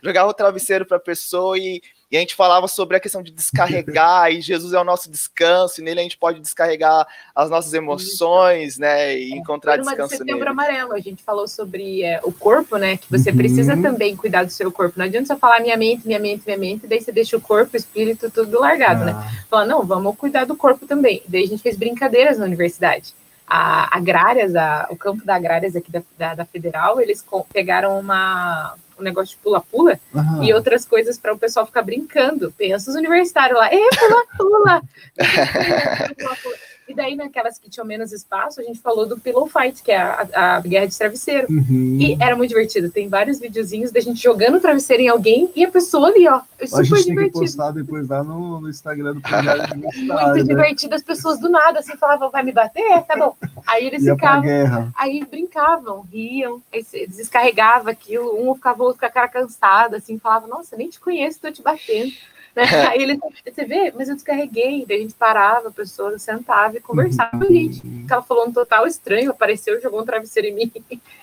[0.02, 3.22] jogava o um travesseiro para a pessoa e e a gente falava sobre a questão
[3.22, 7.50] de descarregar, e Jesus é o nosso descanso, e nele a gente pode descarregar as
[7.50, 10.50] nossas emoções, né, e encontrar Foi descanso de setembro nele.
[10.50, 13.36] amarelo, a gente falou sobre é, o corpo, né, que você uhum.
[13.36, 14.98] precisa também cuidar do seu corpo.
[14.98, 17.74] Não adianta só falar minha mente, minha mente, minha mente, daí você deixa o corpo,
[17.74, 19.12] o espírito, tudo largado, né?
[19.12, 19.20] ah.
[19.20, 19.44] né.
[19.50, 21.22] Falar, não, vamos cuidar do corpo também.
[21.26, 23.14] Daí a gente fez brincadeiras na universidade.
[23.46, 28.74] A Agrárias, a, o campo da Agrárias aqui da, da, da Federal, eles pegaram uma
[28.98, 30.42] um negócio de pula-pula uhum.
[30.42, 32.52] e outras coisas para o pessoal ficar brincando.
[32.56, 34.82] Pensa os universitários lá, é pula-pula!
[36.88, 39.98] E daí, naquelas que tinham menos espaço, a gente falou do Pillow Fight, que é
[39.98, 41.48] a, a guerra de travesseiro.
[41.50, 41.98] Uhum.
[42.00, 42.90] E era muito divertido.
[42.90, 46.40] Tem vários videozinhos da gente jogando o travesseiro em alguém e a pessoa ali, ó.
[46.58, 47.16] É super a gente divertido.
[47.16, 49.20] tem que postar depois lá no, no Instagram do
[49.98, 50.42] Muito né?
[50.42, 50.94] divertido.
[50.94, 53.02] As pessoas do nada, assim, falavam, vai me bater?
[53.02, 53.36] Tá bom.
[53.66, 54.92] Aí eles Ia ficavam.
[54.96, 56.62] Aí brincavam, riam,
[57.08, 58.48] descarregavam aquilo.
[58.48, 61.62] Um ficava outro com a cara cansada, assim, falava, nossa, nem te conheço, tô te
[61.62, 62.12] batendo.
[62.56, 62.64] Né?
[62.88, 64.86] Aí ele, você vê, mas eu descarreguei.
[64.88, 67.80] Daí a gente parava, a pessoa sentava e conversava com a gente.
[67.82, 70.72] Porque ela falou um total estranho, apareceu, jogou um travesseiro em mim.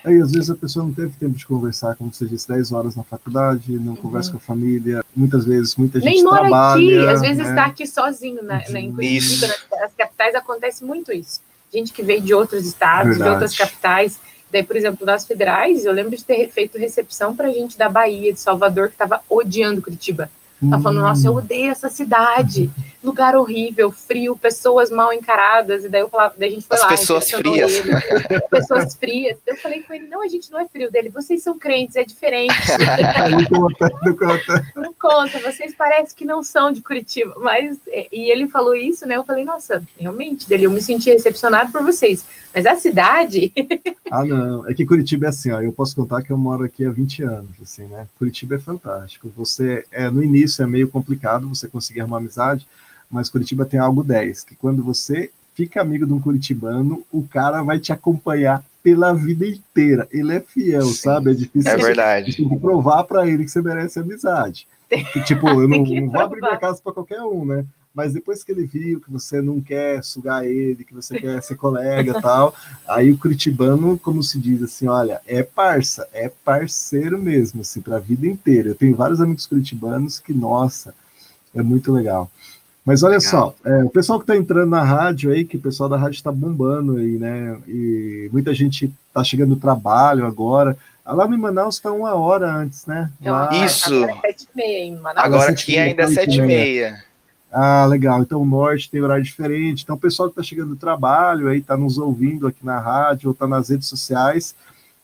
[0.04, 2.94] Aí às vezes a pessoa não teve tempo de conversar, como você disse, 10 horas
[2.94, 3.96] na faculdade, não uhum.
[3.96, 5.04] conversa com a família.
[5.14, 7.48] Muitas vezes, muita gente Nem mora trabalha, aqui, às vezes né?
[7.48, 8.64] está aqui sozinho, né?
[8.68, 8.76] Uhum.
[8.76, 11.40] Em Curitiba, nas capitais acontece muito isso.
[11.72, 13.30] Gente que veio de outros estados, Verdade.
[13.30, 14.20] de outras capitais.
[14.52, 18.32] Daí, por exemplo, nas federais, eu lembro de ter feito recepção para gente da Bahia,
[18.32, 20.30] de Salvador, que estava odiando Curitiba.
[20.70, 21.36] Tá falando, nossa, eu hum.
[21.36, 22.70] odeio essa cidade,
[23.04, 25.84] lugar horrível, frio, pessoas mal encaradas.
[25.84, 26.88] E daí eu falava, daí a gente foi As lá.
[26.88, 27.72] Pessoas frias.
[27.72, 29.38] Ele, pessoas frias.
[29.46, 32.04] Eu falei com ele, não, a gente não é frio dele, vocês são crentes, é
[32.04, 32.54] diferente.
[33.30, 34.72] não conta, não conta.
[34.74, 37.34] Não conta, vocês parecem que não são de Curitiba.
[37.38, 37.78] Mas,
[38.10, 39.16] e ele falou isso, né?
[39.16, 42.24] Eu falei, nossa, realmente, dele, eu me senti recepcionado por vocês.
[42.54, 43.52] Mas a cidade.
[44.10, 44.68] ah, não.
[44.68, 45.60] É que Curitiba é assim, ó.
[45.60, 48.06] Eu posso contar que eu moro aqui há 20 anos, assim, né?
[48.16, 49.30] Curitiba é fantástico.
[49.36, 52.66] Você, é, no início é meio complicado você conseguir uma amizade,
[53.10, 57.62] mas Curitiba tem algo 10, que quando você fica amigo de um curitibano, o cara
[57.62, 60.08] vai te acompanhar pela vida inteira.
[60.10, 61.30] Ele é fiel, Sim, sabe?
[61.30, 61.70] É difícil.
[61.70, 62.36] É verdade.
[62.36, 64.66] Tem que provar para ele que você merece amizade.
[65.12, 67.64] Que, tipo, eu não, não vou abrir minha casa para qualquer um, né?
[67.94, 71.54] mas depois que ele viu que você não quer sugar ele, que você quer ser
[71.54, 72.52] colega tal,
[72.88, 77.96] aí o curitibano, como se diz assim, olha, é parça, é parceiro mesmo, assim, para
[77.96, 78.70] a vida inteira.
[78.70, 80.92] Eu tenho vários amigos curitibanos que, nossa,
[81.54, 82.28] é muito legal.
[82.84, 83.30] Mas olha legal.
[83.30, 86.16] só, é, o pessoal que está entrando na rádio aí, que o pessoal da rádio
[86.16, 87.58] está bombando aí, né?
[87.66, 90.76] E muita gente está chegando no trabalho agora.
[91.06, 93.10] Lá no Manaus está uma hora antes, né?
[93.22, 93.64] Lá...
[93.64, 93.94] Isso.
[93.94, 97.04] Agora, é sete e meia, agora aqui ainda é sete e meia.
[97.50, 98.20] Ah, legal.
[98.20, 99.84] Então o norte tem horário diferente.
[99.84, 103.28] Então o pessoal que está chegando do trabalho aí, está nos ouvindo aqui na rádio
[103.28, 104.54] ou está nas redes sociais.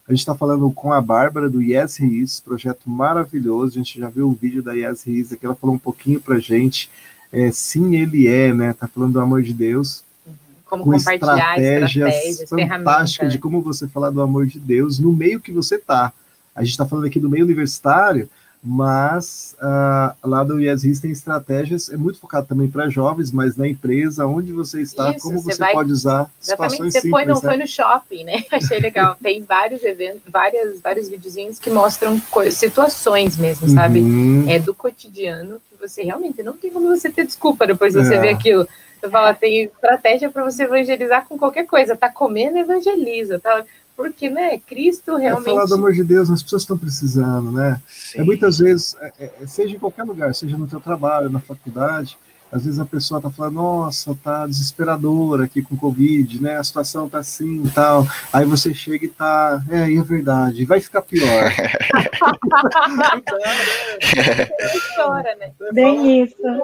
[0.09, 3.75] A gente está falando com a Bárbara do Yes Riz, projeto maravilhoso.
[3.75, 6.41] A gente já viu o vídeo da Yes Riz aqui, ela falou um pouquinho para
[6.41, 6.91] gente.
[7.33, 8.73] É, sim, ele é, né?
[8.73, 10.03] Tá falando do amor de Deus.
[10.27, 10.35] Uhum.
[10.65, 15.13] Como com compartilhar estratégias, estratégias fantásticas de como você falar do amor de Deus no
[15.13, 16.13] meio que você tá
[16.55, 18.29] A gente está falando aqui do meio universitário,
[18.63, 23.67] mas uh, lá do IESRIS tem estratégias, é muito focado também para jovens, mas na
[23.67, 27.35] empresa, onde você está, Isso, como você, vai, pode usar Exatamente, você simples, foi, no,
[27.35, 27.41] né?
[27.41, 28.45] foi no shopping, né?
[28.53, 29.17] Achei legal.
[29.23, 32.21] tem vários eventos, várias, vários videozinhos que mostram
[32.51, 34.01] situações mesmo, sabe?
[34.01, 34.45] Uhum.
[34.49, 38.15] É do cotidiano que você realmente não tem como você ter desculpa depois de você
[38.15, 38.21] é.
[38.21, 38.69] ver aquilo.
[39.01, 41.97] Você fala, tem estratégia para você evangelizar com qualquer coisa.
[41.97, 43.41] Tá comendo, evangeliza.
[43.41, 43.65] Tá
[44.01, 45.51] porque, né, Cristo realmente...
[45.51, 47.79] É falar do amor de Deus, as pessoas estão precisando, né?
[48.15, 51.39] É muitas vezes, é, é, é, seja em qualquer lugar, seja no teu trabalho, na
[51.39, 52.17] faculdade,
[52.51, 56.57] às vezes a pessoa está falando, nossa, tá desesperadora aqui com Covid, né?
[56.57, 58.07] A situação tá assim e tal.
[58.33, 61.53] Aí você chega e tá, é, é verdade, vai ficar pior.
[64.97, 65.53] Chora, né?
[65.73, 66.43] Bem isso.
[66.43, 66.63] Né?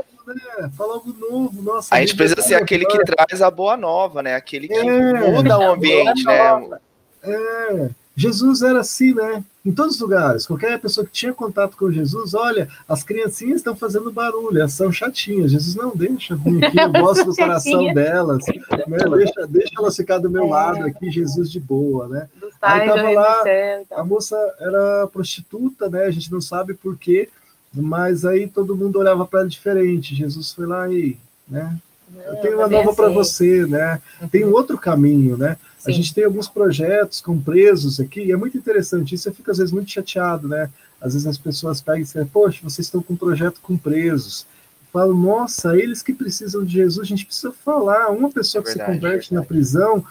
[0.76, 1.94] Fala algo novo, nossa.
[1.94, 4.34] A gente precisa ser aquele que traz a boa nova, né?
[4.34, 6.78] Aquele que é, muda o ambiente, né?
[7.26, 9.44] É, Jesus era assim, né?
[9.64, 10.46] Em todos os lugares.
[10.46, 14.90] Qualquer pessoa que tinha contato com Jesus, olha, as criancinhas estão fazendo barulho, elas são
[14.90, 15.50] chatinhas.
[15.50, 18.98] Jesus não deixa vir aqui, eu gosto do coração delas, né?
[19.16, 20.48] deixa, deixa elas ficar do meu é.
[20.48, 22.28] lado aqui, Jesus de boa, né?
[22.62, 23.42] Aí tava lá,
[23.90, 26.04] a moça era prostituta, né?
[26.04, 27.28] A gente não sabe por quê,
[27.74, 30.14] mas aí todo mundo olhava para ela diferente.
[30.14, 31.76] Jesus foi lá e, né?
[32.24, 34.00] Eu tenho uma nova para você, né?
[34.30, 35.56] Tem um outro caminho, né?
[35.86, 35.92] Sim.
[35.92, 39.28] A gente tem alguns projetos com presos aqui, e é muito interessante isso.
[39.28, 40.70] Eu fico às vezes muito chateado, né?
[41.00, 44.46] Às vezes as pessoas pegam e dizem, poxa, vocês estão com um projeto com presos.
[44.82, 48.10] Eu falo, nossa, eles que precisam de Jesus, a gente precisa falar.
[48.10, 50.04] Uma pessoa é que verdade, se converte é na prisão,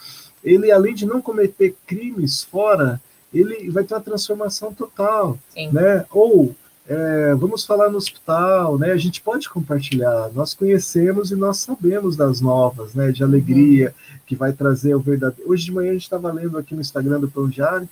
[0.43, 3.01] ele, além de não cometer crimes fora,
[3.33, 5.71] ele vai ter uma transformação total, Sim.
[5.71, 6.05] né?
[6.11, 6.55] Ou
[6.87, 8.91] é, vamos falar no hospital, né?
[8.91, 10.29] A gente pode compartilhar.
[10.33, 13.11] Nós conhecemos e nós sabemos das novas, né?
[13.11, 14.14] De alegria uhum.
[14.25, 15.49] Que vai trazer o verdadeiro.
[15.49, 17.87] Hoje de manhã a gente estava lendo aqui no Instagram do Pão Diário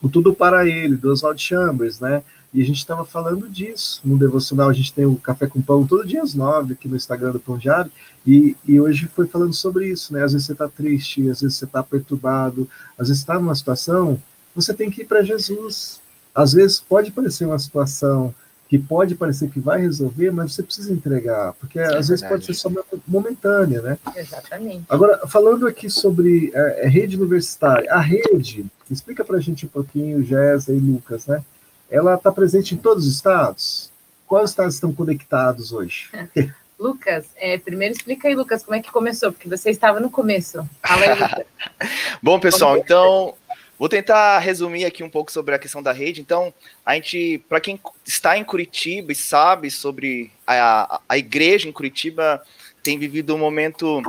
[0.00, 2.22] o Tudo para Ele, do Oswald Chambers, né?
[2.54, 4.70] E a gente estava falando disso no devocional.
[4.70, 7.40] A gente tem o Café com Pão todo dia às nove aqui no Instagram do
[7.40, 7.90] Pão Diário.
[8.26, 10.22] E, e hoje foi falando sobre isso, né?
[10.22, 14.22] Às vezes você está triste, às vezes você está perturbado, às vezes está numa situação,
[14.54, 16.00] você tem que ir para Jesus
[16.38, 18.32] às vezes pode parecer uma situação
[18.68, 22.44] que pode parecer que vai resolver, mas você precisa entregar, porque é às vezes pode
[22.44, 22.70] ser só
[23.06, 23.98] momentânea, né?
[24.14, 24.84] Exatamente.
[24.88, 29.70] Agora, falando aqui sobre é, é rede universitária, a rede, explica para a gente um
[29.70, 31.42] pouquinho, Jéssica e Lucas, né?
[31.90, 33.90] Ela está presente em todos os estados?
[34.26, 36.10] Quais estados estão conectados hoje?
[36.78, 40.68] Lucas, é, primeiro explica aí, Lucas, como é que começou, porque você estava no começo.
[40.86, 41.46] Fala aí, Lucas.
[42.22, 43.34] Bom, pessoal, então
[43.78, 46.20] Vou tentar resumir aqui um pouco sobre a questão da rede.
[46.20, 46.52] Então,
[46.84, 52.42] a gente, para quem está em Curitiba e sabe sobre a, a igreja em Curitiba,
[52.82, 54.02] tem vivido um momento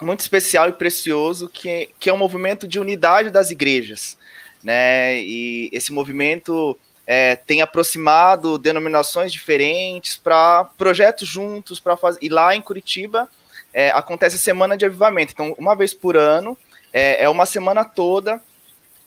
[0.00, 4.16] muito especial e precioso, que, que é um movimento de unidade das igrejas.
[4.62, 5.20] Né?
[5.20, 12.20] E esse movimento é, tem aproximado denominações diferentes para projetos juntos, para fazer.
[12.22, 13.28] E lá em Curitiba
[13.70, 15.34] é, acontece a semana de avivamento.
[15.34, 16.56] Então, uma vez por ano,
[16.90, 18.40] é, é uma semana toda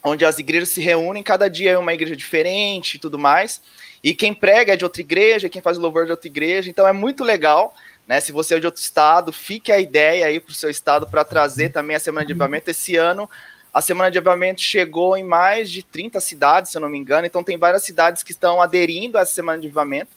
[0.07, 3.61] onde as igrejas se reúnem, cada dia é uma igreja diferente e tudo mais.
[4.03, 6.87] E quem prega é de outra igreja, quem faz louvor é de outra igreja, então
[6.87, 7.73] é muito legal.
[8.07, 11.05] Né, se você é de outro estado, fique a ideia aí para o seu estado
[11.05, 12.69] para trazer também a Semana de Avivamento.
[12.71, 13.29] Esse ano,
[13.73, 17.27] a Semana de Avivamento chegou em mais de 30 cidades, se eu não me engano,
[17.27, 20.11] então tem várias cidades que estão aderindo a essa Semana de Avivamento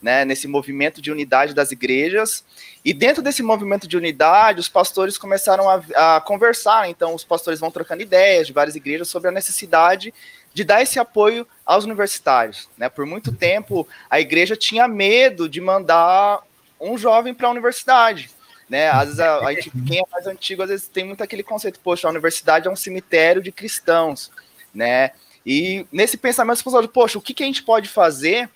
[0.00, 2.44] né, nesse movimento de unidade das igrejas.
[2.84, 6.88] E dentro desse movimento de unidade, os pastores começaram a, a conversar.
[6.88, 10.12] Então, os pastores vão trocando ideias de várias igrejas sobre a necessidade
[10.52, 12.68] de dar esse apoio aos universitários.
[12.78, 12.88] Né?
[12.88, 16.40] Por muito tempo, a igreja tinha medo de mandar
[16.80, 18.30] um jovem para a universidade.
[18.68, 18.88] Né?
[18.88, 21.80] Às vezes, a, a gente, quem é mais antigo, às vezes tem muito aquele conceito,
[21.80, 24.30] poxa, a universidade é um cemitério de cristãos.
[24.74, 25.10] Né?
[25.44, 28.48] E nesse pensamento, você poxa, o que, que a gente pode fazer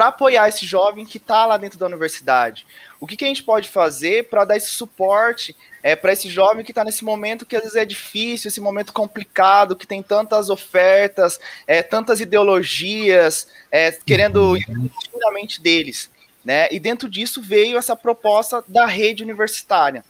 [0.00, 2.66] para apoiar esse jovem que está lá dentro da universidade?
[2.98, 6.64] O que, que a gente pode fazer para dar esse suporte é, para esse jovem
[6.64, 10.48] que está nesse momento que às vezes é difícil, esse momento complicado, que tem tantas
[10.48, 14.66] ofertas, é, tantas ideologias é, querendo ir
[15.20, 16.08] na mente deles?
[16.42, 16.66] Né?
[16.70, 20.02] E dentro disso veio essa proposta da rede universitária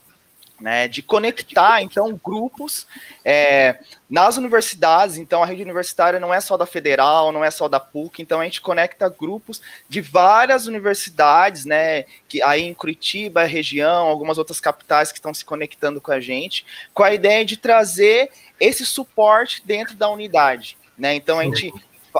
[0.61, 2.87] né, de conectar então grupos
[3.25, 5.17] é, nas universidades.
[5.17, 8.23] Então a rede universitária não é só da Federal, não é só da PUC.
[8.23, 14.38] Então a gente conecta grupos de várias universidades, né, que aí em Curitiba, região, algumas
[14.38, 18.85] outras capitais que estão se conectando com a gente, com a ideia de trazer esse
[18.85, 20.77] suporte dentro da unidade.
[20.98, 21.15] Né?
[21.15, 21.73] Então a gente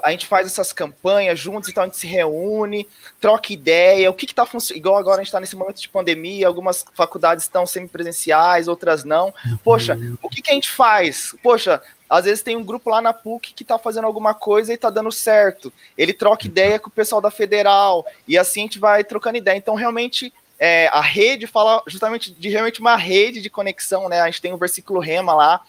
[0.03, 2.89] a gente faz essas campanhas juntos, então a gente se reúne,
[3.21, 6.47] troca ideia, o que está funcionando, igual agora a gente está nesse momento de pandemia,
[6.47, 9.35] algumas faculdades estão semipresenciais, outras não.
[9.65, 11.35] Poxa, o que, que a gente faz?
[11.43, 14.75] Poxa, às vezes tem um grupo lá na PUC que está fazendo alguma coisa e
[14.75, 15.73] está dando certo.
[15.97, 19.57] Ele troca ideia com o pessoal da federal e assim a gente vai trocando ideia.
[19.57, 24.21] Então, realmente, é, a rede fala justamente de realmente uma rede de conexão, né?
[24.21, 25.61] A gente tem um versículo rema lá,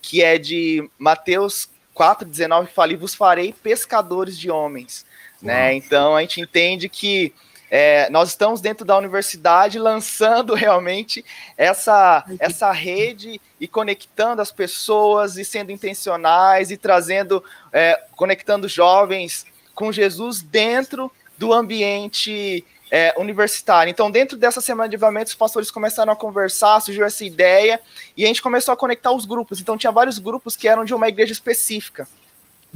[0.00, 1.68] que é de Mateus
[2.00, 5.04] 4,19, fala, e vos farei pescadores de homens.
[5.42, 5.74] Né?
[5.74, 7.34] Então a gente entende que
[7.70, 11.22] é, nós estamos dentro da universidade lançando realmente
[11.58, 19.44] essa, essa rede e conectando as pessoas e sendo intencionais e trazendo, é, conectando jovens
[19.74, 23.90] com Jesus dentro do ambiente é, universitário.
[23.90, 27.80] Então, dentro dessa semana de avivamento, os pastores começaram a conversar, surgiu essa ideia
[28.16, 29.60] e a gente começou a conectar os grupos.
[29.60, 32.08] Então, tinha vários grupos que eram de uma igreja específica.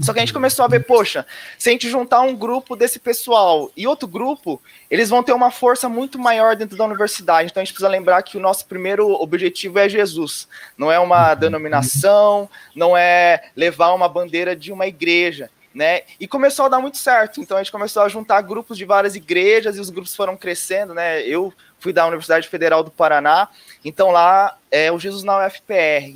[0.00, 1.24] Só que a gente começou a ver, poxa,
[1.56, 4.60] se a gente juntar um grupo desse pessoal e outro grupo,
[4.90, 7.48] eles vão ter uma força muito maior dentro da universidade.
[7.50, 10.48] Então a gente precisa lembrar que o nosso primeiro objetivo é Jesus.
[10.76, 15.48] Não é uma denominação, não é levar uma bandeira de uma igreja.
[15.74, 16.02] Né?
[16.20, 17.40] E começou a dar muito certo.
[17.40, 20.94] Então a gente começou a juntar grupos de várias igrejas e os grupos foram crescendo,
[20.94, 21.20] né?
[21.22, 21.52] Eu
[21.84, 23.46] fui da Universidade Federal do Paraná,
[23.84, 26.08] então lá é o Jesus na UFPR,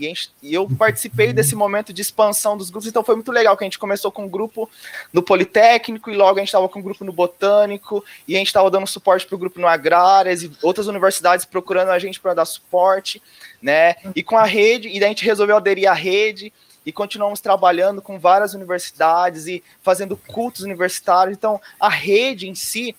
[0.42, 3.66] e, eu participei desse momento de expansão dos grupos, então foi muito legal que a
[3.66, 4.68] gente começou com um grupo
[5.12, 8.46] no Politécnico, e logo a gente estava com um grupo no Botânico, e a gente
[8.46, 12.32] estava dando suporte para o grupo no Agrárias, e outras universidades procurando a gente para
[12.32, 13.22] dar suporte,
[13.60, 16.50] né, e com a rede, e daí a gente resolveu aderir à rede,
[16.84, 22.96] e continuamos trabalhando com várias universidades e fazendo cultos universitários, então a rede em si,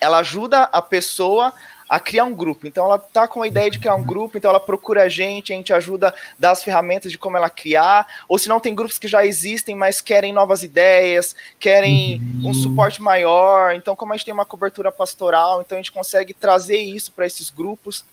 [0.00, 1.52] ela ajuda a pessoa
[1.92, 2.66] a criar um grupo.
[2.66, 5.52] Então ela tá com a ideia de criar um grupo, então ela procura a gente,
[5.52, 8.98] a gente ajuda dar as ferramentas de como ela criar, ou se não tem grupos
[8.98, 12.48] que já existem, mas querem novas ideias, querem uhum.
[12.48, 13.74] um suporte maior.
[13.74, 17.26] Então como a gente tem uma cobertura pastoral, então a gente consegue trazer isso para
[17.26, 18.04] esses grupos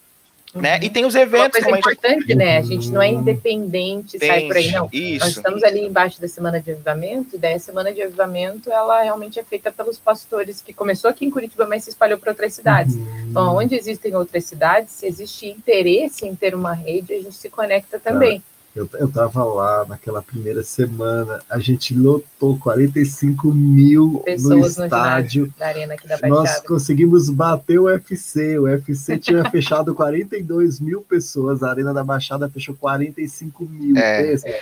[0.54, 0.78] né?
[0.78, 0.84] Uhum.
[0.84, 1.60] E tem os eventos.
[1.60, 2.36] Uma coisa importante, gente...
[2.36, 2.58] né?
[2.58, 4.90] A gente não é independente, tem, sai por aí, não.
[4.92, 5.26] Isso.
[5.26, 9.02] Nós estamos ali embaixo da Semana de Avivamento, e daí a Semana de Avivamento, ela
[9.02, 12.54] realmente é feita pelos pastores, que começou aqui em Curitiba, mas se espalhou para outras
[12.54, 12.96] cidades.
[12.96, 13.28] Uhum.
[13.30, 17.50] Então, onde existem outras cidades, se existe interesse em ter uma rede, a gente se
[17.50, 18.44] conecta também.
[18.46, 18.59] Ah.
[18.80, 25.54] Eu, eu tava lá naquela primeira semana, a gente lotou 45 mil Pessoas no estádio.
[25.60, 28.58] No Arena aqui da Nós conseguimos bater o UFC.
[28.58, 33.98] O UFC tinha fechado 42 mil pessoas, a Arena da Baixada fechou 45 mil.
[33.98, 34.62] É, é.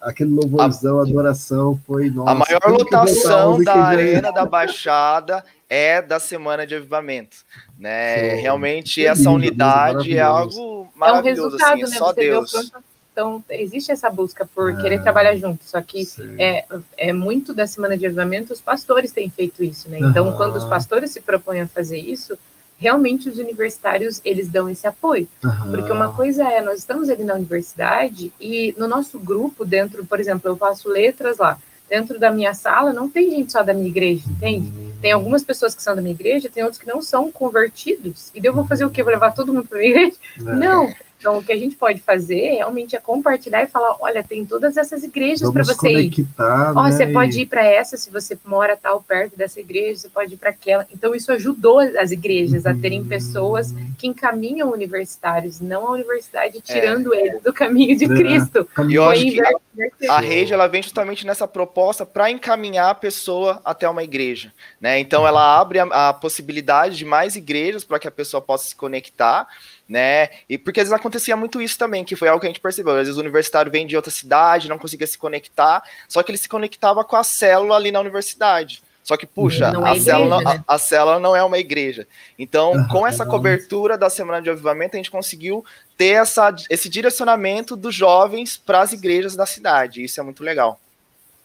[0.00, 2.32] Aquele louvorzão, a, adoração foi nossa.
[2.32, 7.36] A maior lotação da Arena da Baixada é da Semana de Avivamento.
[7.78, 8.34] Né?
[8.34, 11.42] Realmente, essa unidade é algo maravilhoso.
[11.42, 11.98] É um resultado, assim, né?
[11.98, 12.72] só Você Deus.
[13.12, 16.02] Então, existe essa busca por ah, querer trabalhar junto, só que
[16.38, 16.64] é,
[16.96, 19.98] é muito da semana de avivamento, os pastores têm feito isso, né?
[20.00, 20.36] Então, uhum.
[20.36, 22.38] quando os pastores se propõem a fazer isso,
[22.78, 25.28] realmente os universitários, eles dão esse apoio.
[25.44, 25.70] Uhum.
[25.70, 30.18] Porque uma coisa é, nós estamos ali na universidade e no nosso grupo, dentro, por
[30.18, 31.58] exemplo, eu faço letras lá,
[31.88, 34.72] dentro da minha sala não tem gente só da minha igreja, entende?
[34.74, 34.92] Uhum.
[35.02, 38.30] Tem algumas pessoas que são da minha igreja, tem outros que não são convertidos.
[38.34, 39.02] E eu vou fazer o quê?
[39.02, 40.16] Vou levar todo mundo para minha igreja?
[40.38, 40.54] É.
[40.54, 40.90] Não.
[41.22, 44.76] Então, o que a gente pode fazer realmente é compartilhar e falar: olha, tem todas
[44.76, 46.26] essas igrejas para você ir.
[46.36, 46.90] Ó, né?
[46.90, 50.36] Você pode ir para essa se você mora tal perto dessa igreja, você pode ir
[50.36, 50.84] para aquela.
[50.92, 52.72] Então, isso ajudou as igrejas uhum.
[52.72, 57.20] a terem pessoas que encaminham universitários, não a universidade tirando é.
[57.20, 58.08] eles do caminho de é.
[58.08, 58.68] Cristo.
[58.88, 62.96] E eu acho que a, a rede ela vem justamente nessa proposta para encaminhar a
[62.96, 64.52] pessoa até uma igreja.
[64.80, 64.98] Né?
[64.98, 68.74] Então, ela abre a, a possibilidade de mais igrejas para que a pessoa possa se
[68.74, 69.46] conectar
[69.92, 70.30] né?
[70.48, 72.94] E porque às vezes acontecia muito isso também, que foi algo que a gente percebeu.
[72.94, 76.38] Às vezes o universitário vem de outra cidade, não conseguia se conectar, só que ele
[76.38, 78.82] se conectava com a célula ali na universidade.
[79.04, 80.64] Só que, puxa, é a, igreja, célula, né?
[80.66, 82.06] a, a, célula não é uma igreja.
[82.38, 85.64] Então, com essa cobertura da Semana de Avivamento, a gente conseguiu
[85.98, 90.04] ter essa, esse direcionamento dos jovens para as igrejas da cidade.
[90.04, 90.80] Isso é muito legal.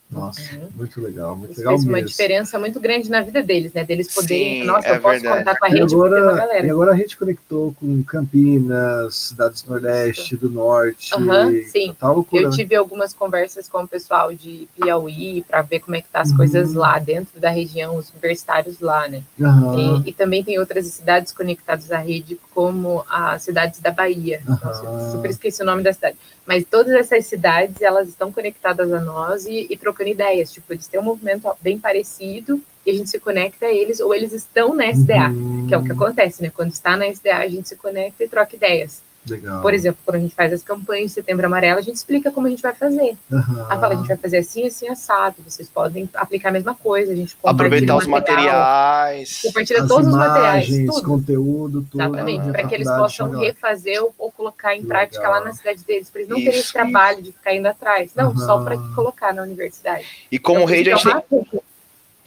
[0.09, 0.69] Nossa, uhum.
[0.73, 1.97] muito legal, muito Isso legal fez mesmo.
[1.97, 3.83] uma diferença muito grande na vida deles, né?
[3.83, 5.37] Deles poderem, Sim, nossa, é eu posso verdade.
[5.39, 9.71] contar com a rede, e agora, e agora a gente conectou com Campinas, cidades do
[9.71, 10.37] Nordeste, Isso.
[10.37, 11.13] do Norte.
[11.13, 12.55] Uhum, sim, tá loucura, eu né?
[12.55, 16.31] tive algumas conversas com o pessoal de Piauí para ver como é que tá as
[16.31, 16.37] uhum.
[16.37, 19.23] coisas lá, dentro da região, os universitários lá, né?
[19.37, 20.03] Uhum.
[20.05, 24.41] E, e, também tem outras cidades conectadas à rede, como as cidades da Bahia.
[24.47, 26.17] Nossa, super esqueci o nome da cidade
[26.47, 30.87] mas todas essas cidades, elas estão conectadas a nós e, e, trocando ideias, tipo, eles
[30.87, 34.73] têm um movimento bem parecido e a gente se conecta a eles, ou eles estão
[34.73, 35.67] na SDA, uhum.
[35.67, 36.49] que é o que acontece, né?
[36.49, 39.01] Quando está na SDA, a gente se conecta e troca ideias.
[39.29, 39.61] Legal.
[39.61, 42.47] Por exemplo, quando a gente faz as campanhas de Setembro Amarelo, a gente explica como
[42.47, 43.17] a gente vai fazer.
[43.31, 43.65] Uhum.
[43.69, 45.35] A fala, a gente vai fazer assim, assim, assado.
[45.45, 47.11] Vocês podem aplicar a mesma coisa.
[47.11, 49.41] A gente Aproveitar os materiais.
[49.43, 50.67] Compartilha todos imagens, os materiais.
[50.85, 51.03] Tudo.
[51.03, 52.01] conteúdo, tudo.
[52.01, 52.51] Exatamente.
[52.51, 55.39] Para que eles possam refazer ou, ou, colocar em prática Legal.
[55.39, 56.09] lá na cidade deles.
[56.09, 58.11] Para eles não terem esse trabalho de ficar indo atrás.
[58.15, 58.37] Não, uhum.
[58.37, 60.05] só para colocar na universidade.
[60.31, 61.61] E como então, rede, a gente tem...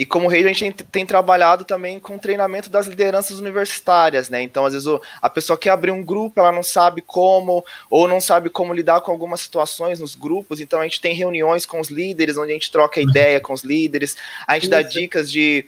[0.00, 4.42] E como rede, a gente tem trabalhado também com treinamento das lideranças universitárias, né?
[4.42, 4.88] Então, às vezes,
[5.20, 9.02] a pessoa quer abrir um grupo, ela não sabe como, ou não sabe como lidar
[9.02, 10.58] com algumas situações nos grupos.
[10.58, 13.62] Então, a gente tem reuniões com os líderes, onde a gente troca ideia com os
[13.62, 14.70] líderes, a gente Isso.
[14.70, 15.66] dá dicas de,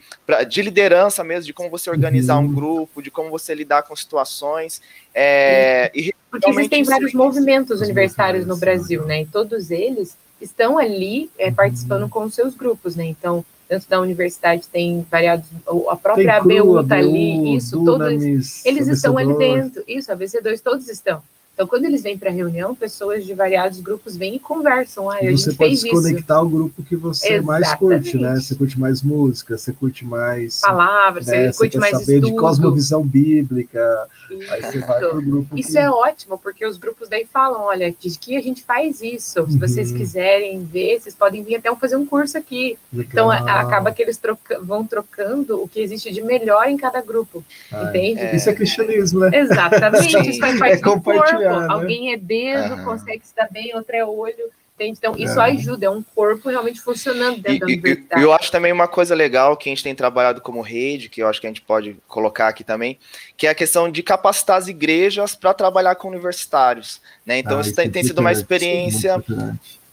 [0.49, 2.55] de liderança mesmo, de como você organizar um uhum.
[2.55, 4.81] grupo, de como você lidar com situações.
[5.13, 9.21] É, e Porque existem vários movimentos universitários no Brasil, né?
[9.21, 13.05] E todos eles estão ali é, participando com os seus grupos, né?
[13.05, 15.45] Então, dentro da universidade tem variados,
[15.89, 20.87] a própria ABU está ali, isso, todos eles estão ali dentro, isso, a BC2 todos
[20.89, 21.21] estão.
[21.53, 25.09] Então, quando eles vêm para a reunião, pessoas de variados grupos vêm e conversam.
[25.09, 27.45] Ah, você pode se conectar ao grupo que você Exatamente.
[27.45, 28.35] mais curte, né?
[28.35, 30.61] Você curte mais música, você curte mais.
[30.61, 31.51] Palavras, né?
[31.51, 32.31] você curte você mais saber estudo.
[32.31, 34.07] de cosmovisão bíblica.
[34.31, 34.51] Isso.
[34.51, 35.59] Aí você vai pro grupo.
[35.59, 35.77] Isso que...
[35.77, 39.41] é ótimo, porque os grupos daí falam: olha, de que a gente faz isso.
[39.41, 39.51] Uhum.
[39.51, 42.79] Se vocês quiserem ver, vocês podem vir até fazer um curso aqui.
[42.91, 43.31] Legal.
[43.31, 44.59] Então, acaba que eles troca...
[44.59, 47.43] vão trocando o que existe de melhor em cada grupo.
[47.71, 48.21] Ai, entende?
[48.21, 48.35] É...
[48.35, 49.37] Isso é cristianismo, né?
[49.37, 50.17] Exatamente.
[50.29, 51.01] Isso faz parte é do
[51.49, 51.67] corpo né?
[51.69, 52.83] Alguém é dedo, ah.
[52.83, 54.51] consegue se dar bem, outro é olho.
[54.75, 54.97] Entende?
[54.97, 55.51] Então, isso é.
[55.51, 58.21] ajuda, é um corpo realmente funcionando dentro e, da universidade.
[58.21, 61.21] E eu acho também uma coisa legal que a gente tem trabalhado como rede, que
[61.21, 62.97] eu acho que a gente pode colocar aqui também,
[63.37, 66.99] que é a questão de capacitar as igrejas para trabalhar com universitários.
[67.23, 67.37] Né?
[67.37, 69.23] Então, ah, isso tem, tem sido uma experiência.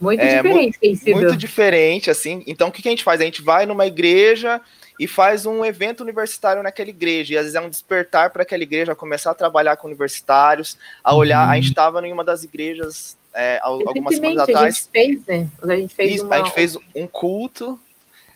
[0.01, 2.43] Muito, é, diferente, muito, muito diferente, assim.
[2.47, 3.21] Então, o que, que a gente faz?
[3.21, 4.63] A gente vai numa igreja
[5.01, 7.33] e faz um evento universitário naquela igreja.
[7.33, 11.15] E às vezes é um despertar para aquela igreja começar a trabalhar com universitários, a
[11.15, 11.47] olhar.
[11.47, 11.53] Uhum.
[11.53, 14.59] A gente estava em uma das igrejas é, algumas semanas atrás.
[14.63, 15.49] A gente fez, né?
[15.63, 16.35] A gente fez, Isso, uma...
[16.35, 17.81] a gente fez um culto.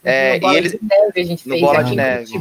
[0.02, 2.32] É, e eles, neve, a gente no fez bola de neve.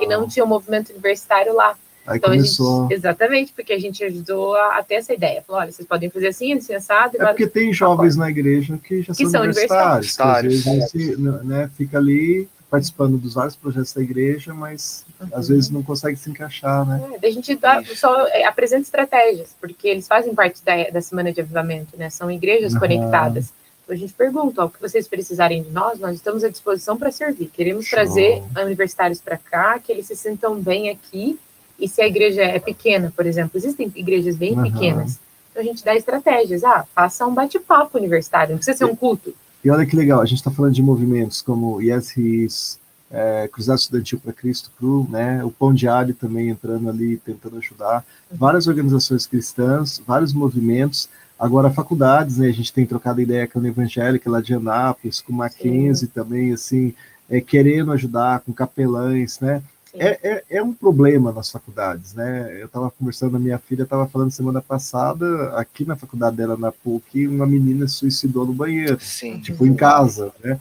[0.00, 1.76] e não tinha um movimento universitário lá.
[2.06, 2.82] Aí então, começou...
[2.84, 5.42] Gente, exatamente, porque a gente ajudou a, a, ter essa ideia.
[5.46, 7.20] Falou, olha, vocês podem fazer assim, assim, assado.
[7.20, 10.16] É porque tem jovens na igreja que já que são, universitários.
[10.16, 10.62] universitários.
[10.62, 15.28] Que às vezes né, fica ali participando dos vários projetos da igreja, mas uhum.
[15.32, 17.02] às vezes não consegue se encaixar, né?
[17.22, 21.32] É, a gente dá, só é, apresenta estratégias, porque eles fazem parte da, da semana
[21.32, 22.10] de avivamento, né?
[22.10, 22.80] São igrejas uhum.
[22.80, 23.50] conectadas.
[23.82, 26.98] Então a gente pergunta, ó, o que vocês precisarem de nós, nós estamos à disposição
[26.98, 27.46] para servir.
[27.46, 27.98] Queremos Show.
[27.98, 31.38] trazer universitários para cá, que eles se sintam bem aqui.
[31.78, 34.64] E se a igreja é pequena, por exemplo, existem igrejas bem uhum.
[34.64, 35.18] pequenas,
[35.50, 36.62] então a gente dá estratégias.
[36.62, 39.34] Ah, faça um bate-papo universitário, não precisa ser um culto
[39.66, 42.78] e olha que legal, a gente está falando de movimentos como Yes His,
[43.10, 48.06] é, Cruzado Estudantil para Cristo Cru, né, o Pão Diário também entrando ali, tentando ajudar,
[48.30, 53.66] várias organizações cristãs, vários movimentos, agora faculdades, né, a gente tem trocado ideia com a
[53.66, 56.12] Evangélica lá de Anápolis, com Mackenzie Sim.
[56.14, 56.94] também, assim,
[57.28, 59.60] é, querendo ajudar, com capelães, né,
[59.98, 62.60] é, é, é, um problema nas faculdades, né?
[62.60, 66.72] Eu estava conversando, a minha filha estava falando semana passada, aqui na faculdade dela, na
[66.72, 69.40] PUC, uma menina se suicidou no banheiro, Sim.
[69.40, 70.60] tipo, em casa, né?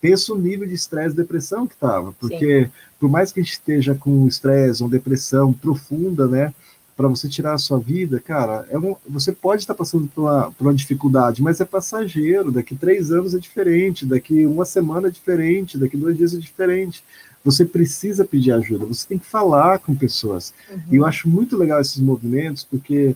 [0.00, 2.70] Pensa o nível de estresse e depressão que estava, porque Sim.
[2.98, 6.52] por mais que a gente esteja com estresse ou depressão profunda, né?
[6.96, 10.50] Para você tirar a sua vida, cara, é um, você pode estar passando por uma,
[10.52, 12.50] por uma dificuldade, mas é passageiro.
[12.50, 17.04] Daqui três anos é diferente, daqui uma semana é diferente, daqui dois dias é diferente
[17.46, 20.52] você precisa pedir ajuda, você tem que falar com pessoas.
[20.68, 20.80] Uhum.
[20.90, 23.14] E eu acho muito legal esses movimentos, porque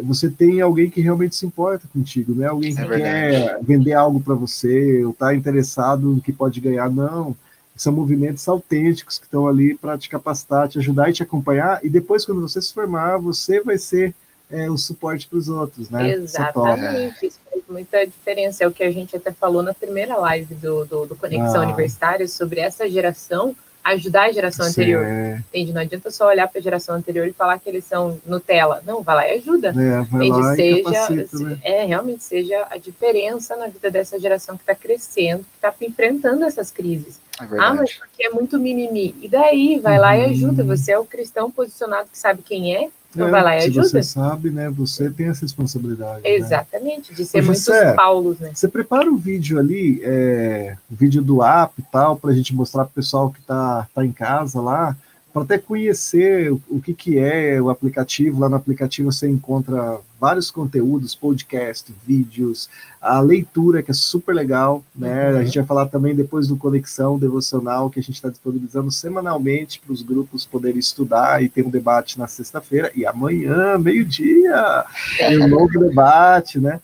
[0.00, 3.92] você tem alguém que realmente se importa contigo, não é alguém que é quer vender
[3.92, 7.36] algo para você, ou está interessado no que pode ganhar, não.
[7.74, 11.90] São movimentos autênticos que estão ali para te capacitar, te ajudar e te acompanhar, e
[11.90, 14.14] depois, quando você se formar, você vai ser
[14.48, 16.12] é, o suporte para os outros, né?
[16.12, 18.62] Exatamente, isso faz muita diferença.
[18.62, 21.64] É o que a gente até falou na primeira live do, do, do Conexão ah.
[21.64, 25.04] Universitária sobre essa geração ajudar a geração Sim, anterior.
[25.04, 25.42] É.
[25.48, 25.72] Entende?
[25.72, 28.82] Não adianta só olhar para a geração anterior e falar que eles são Nutella.
[28.86, 29.68] Não, vai lá e ajuda.
[29.68, 30.40] É, vai Entende?
[30.40, 31.58] Lá seja, capacita, né?
[31.62, 36.44] é, realmente seja a diferença na vida dessa geração que está crescendo, que está enfrentando
[36.44, 37.20] essas crises.
[37.40, 39.14] É ah, mas porque é muito mimimi.
[39.20, 40.00] E daí, vai uhum.
[40.00, 40.64] lá e ajuda.
[40.64, 43.84] Você é o cristão posicionado que sabe quem é, é, vai lá e ajuda.
[43.84, 44.70] Se você sabe, né?
[44.70, 46.22] Você tem essa responsabilidade.
[46.22, 46.30] Né?
[46.30, 47.16] Exatamente, né?
[47.16, 48.52] de ser muitos é, Paulos, né?
[48.54, 52.54] Você prepara um vídeo ali, é, um vídeo do app e tal, para a gente
[52.54, 54.96] mostrar para o pessoal que está tá em casa lá,
[55.32, 58.40] para até conhecer o, o, que, que é o aplicativo.
[58.40, 62.70] Lá no aplicativo você encontra vários conteúdos, podcast, vídeos,
[63.00, 65.32] a leitura, que é super legal, né?
[65.32, 65.38] Uhum.
[65.38, 69.80] A gente vai falar também depois do Conexão Devocional, que a gente está disponibilizando semanalmente
[69.80, 74.84] para os grupos poderem estudar e ter um debate na sexta-feira, e amanhã, meio-dia,
[75.18, 76.80] tem um novo debate, né?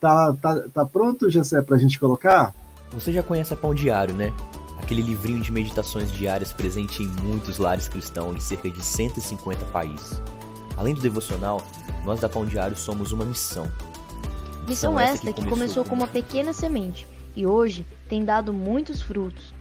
[0.00, 2.54] Tá, tá, tá pronto, Jessé, para a gente colocar?
[2.94, 4.32] Você já conhece a Pão Diário, né?
[4.78, 10.22] Aquele livrinho de meditações diárias presente em muitos lares cristãos em cerca de 150 países.
[10.74, 11.62] Além do devocional,
[12.04, 13.70] nós da Pão Diário somos uma missão.
[14.66, 19.02] Missão, esta que começou, que começou com uma pequena semente e hoje tem dado muitos
[19.02, 19.54] frutos.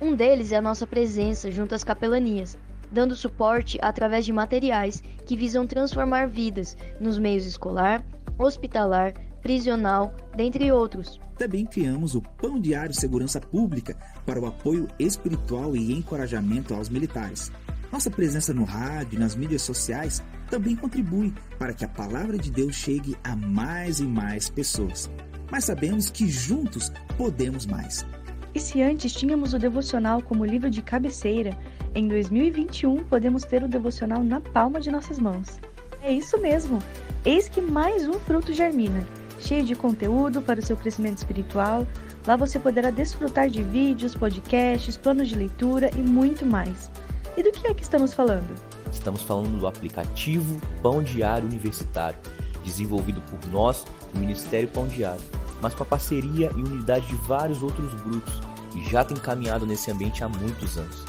[0.00, 2.58] Um deles é a nossa presença junto às capelanias,
[2.90, 8.04] dando suporte através de materiais que visam transformar vidas nos meios escolar,
[8.38, 9.14] hospitalar,
[9.44, 11.20] prisional, dentre outros.
[11.36, 17.52] Também criamos o Pão Diário Segurança Pública para o apoio espiritual e encorajamento aos militares.
[17.92, 22.50] Nossa presença no rádio e nas mídias sociais também contribui para que a palavra de
[22.50, 25.10] Deus chegue a mais e mais pessoas.
[25.50, 28.06] Mas sabemos que juntos podemos mais.
[28.54, 31.56] E se antes tínhamos o devocional como livro de cabeceira,
[31.94, 35.60] em 2021 podemos ter o devocional na palma de nossas mãos.
[36.00, 36.78] É isso mesmo!
[37.26, 39.04] Eis que mais um fruto germina
[39.44, 41.86] cheio de conteúdo para o seu crescimento espiritual.
[42.26, 46.90] Lá você poderá desfrutar de vídeos, podcasts, planos de leitura e muito mais.
[47.36, 48.54] E do que é que estamos falando?
[48.90, 52.18] Estamos falando do aplicativo Pão Diário Universitário,
[52.64, 53.84] desenvolvido por nós,
[54.14, 55.22] o Ministério Pão Diário,
[55.60, 58.40] mas com a parceria e unidade de vários outros grupos
[58.70, 61.04] que já têm caminhado nesse ambiente há muitos anos.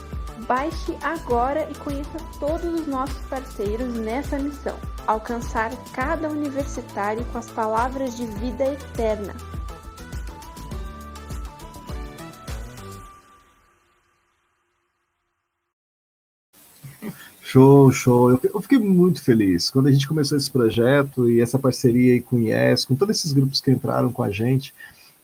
[0.47, 4.77] Baixe agora e conheça todos os nossos parceiros nessa missão
[5.07, 9.33] alcançar cada universitário com as palavras de vida eterna.
[17.55, 18.31] Show, show.
[18.31, 22.41] Eu, fiquei muito feliz quando a gente começou esse projeto e essa parceria com o
[22.41, 24.73] IES, com todos esses grupos que entraram com a gente.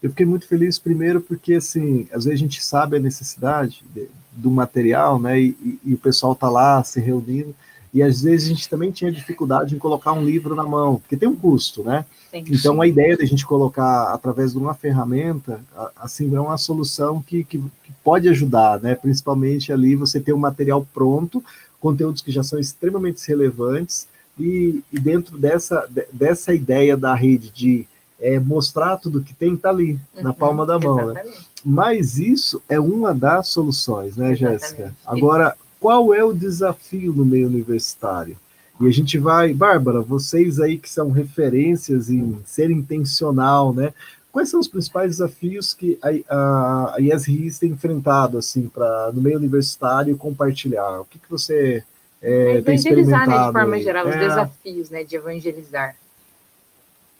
[0.02, 4.08] Eu fiquei muito feliz, primeiro, porque, assim, às vezes a gente sabe a necessidade de,
[4.32, 7.54] do material, né, e, e, o pessoal tá lá se reunindo,
[7.94, 11.18] e às vezes a gente também tinha dificuldade em colocar um livro na mão, porque
[11.18, 12.06] tem um custo, né?
[12.32, 15.60] Sim, então a ideia da gente colocar através de uma ferramenta,
[15.98, 18.96] assim, é uma solução que, que, que, pode ajudar, né?
[18.96, 21.44] Principalmente ali você ter um material pronto,
[21.80, 24.08] conteúdos que já são extremamente relevantes,
[24.40, 27.88] e, e dentro dessa, dessa ideia da rede de
[28.20, 31.04] é, mostrar tudo que tem, tá ali, uhum, na palma da mão, né?
[31.04, 31.38] exatamente.
[31.38, 31.46] né?
[31.64, 34.96] Mas isso é uma das soluções, né, Jéssica?
[35.06, 38.38] Agora, qual é o desafio no meio universitário?
[38.80, 43.92] E a gente vai, Bárbara, vocês aí que são referências em ser intencional, né?
[44.32, 49.22] Quais são os principais desafios que a, a, a ISRIs tem enfrentado, assim, para no
[49.22, 51.02] meio universitário compartilhar?
[51.02, 51.84] O que, que você
[52.22, 53.32] é, é tem experimentado?
[53.32, 53.84] Né, de forma aí?
[53.84, 54.20] geral, os é...
[54.20, 55.96] desafios, né, de evangelizar.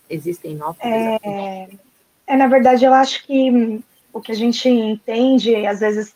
[0.08, 1.18] Existem novos é...
[1.18, 1.80] desafios?
[2.28, 3.84] É, na verdade, eu acho que
[4.14, 6.14] o que a gente entende, às vezes,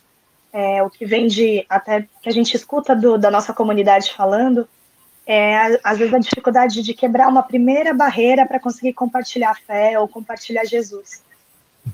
[0.56, 4.66] é, o que vem de, até que a gente escuta do, da nossa comunidade falando,
[5.26, 10.00] é às vezes a dificuldade de quebrar uma primeira barreira para conseguir compartilhar a fé
[10.00, 11.22] ou compartilhar Jesus.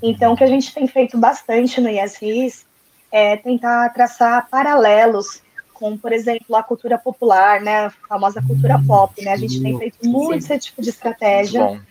[0.01, 2.65] Então, o que a gente tem feito bastante no ISRIS
[3.11, 5.43] é tentar traçar paralelos
[5.75, 9.33] com, por exemplo, a cultura popular, né, a famosa cultura pop, né?
[9.33, 11.83] A gente tem feito muito esse tipo de estratégia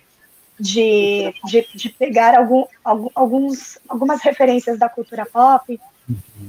[0.57, 2.63] de, de, de pegar algum,
[3.13, 5.77] alguns, algumas referências da cultura pop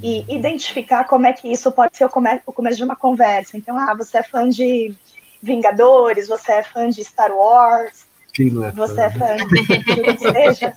[0.02, 3.56] e identificar como é que isso pode ser o, come o começo de uma conversa.
[3.56, 4.94] Então, ah, você é fã de
[5.42, 8.06] Vingadores, você é fã de Star Wars,
[8.38, 10.76] é você é fã de que seja.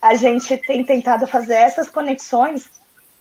[0.00, 2.70] A gente tem tentado fazer essas conexões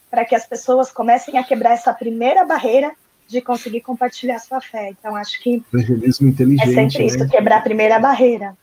[0.10, 2.92] para que as pessoas comecem a quebrar essa primeira barreira
[3.28, 4.90] de conseguir compartilhar sua fé.
[4.90, 7.28] Então, acho que Evangelismo inteligente, é sempre isso, né?
[7.30, 8.56] quebrar a primeira barreira.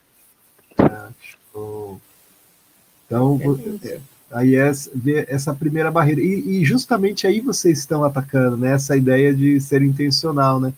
[0.78, 1.10] Ah,
[3.06, 3.40] então,
[3.84, 4.00] é,
[4.32, 4.72] Aí é
[5.28, 6.20] essa primeira barreira.
[6.20, 8.72] E, e, justamente aí vocês estão atacando, né?
[8.72, 10.72] Essa ideia de ser intencional, né?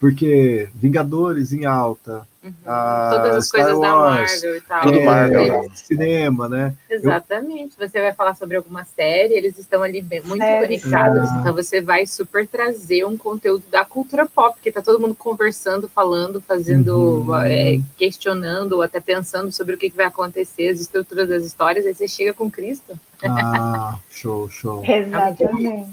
[0.00, 2.54] Porque Vingadores em alta, uhum.
[2.64, 4.82] Todas as Star coisas Wars, da Marvel e tal.
[4.82, 5.70] Tudo é, Marvel.
[5.74, 6.74] Cinema, né?
[6.88, 7.74] Exatamente.
[7.78, 7.86] Eu...
[7.86, 11.30] Você vai falar sobre alguma série, eles estão ali bem, muito é, conectados.
[11.30, 11.34] É.
[11.34, 15.86] Então você vai super trazer um conteúdo da cultura pop, porque tá todo mundo conversando,
[15.86, 17.36] falando, fazendo, uhum.
[17.36, 21.84] é, questionando, ou até pensando sobre o que, que vai acontecer, as estruturas das histórias,
[21.84, 22.98] aí você chega com Cristo.
[23.22, 24.82] Ah, show, show.
[24.82, 25.90] Exatamente.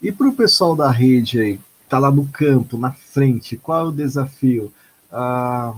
[0.00, 3.88] E para o pessoal da rede aí, tá lá no campo, na frente, qual é
[3.88, 4.72] o desafio
[5.10, 5.74] ah,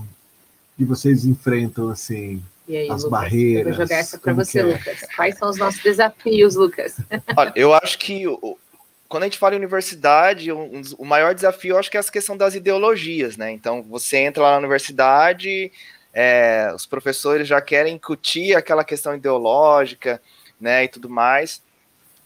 [0.77, 3.67] que vocês enfrentam, assim, aí, as Lucas, barreiras?
[3.67, 4.63] Eu vou jogar essa para você, é?
[4.63, 4.99] Lucas.
[5.15, 6.97] Quais são os nossos desafios, Lucas?
[7.35, 8.25] Olha, eu acho que
[9.07, 12.11] quando a gente fala em universidade, um, o maior desafio, eu acho que é essa
[12.11, 13.51] questão das ideologias, né?
[13.51, 15.71] Então, você entra lá na universidade,
[16.13, 20.21] é, os professores já querem incutir aquela questão ideológica,
[20.59, 21.61] né, e tudo mais.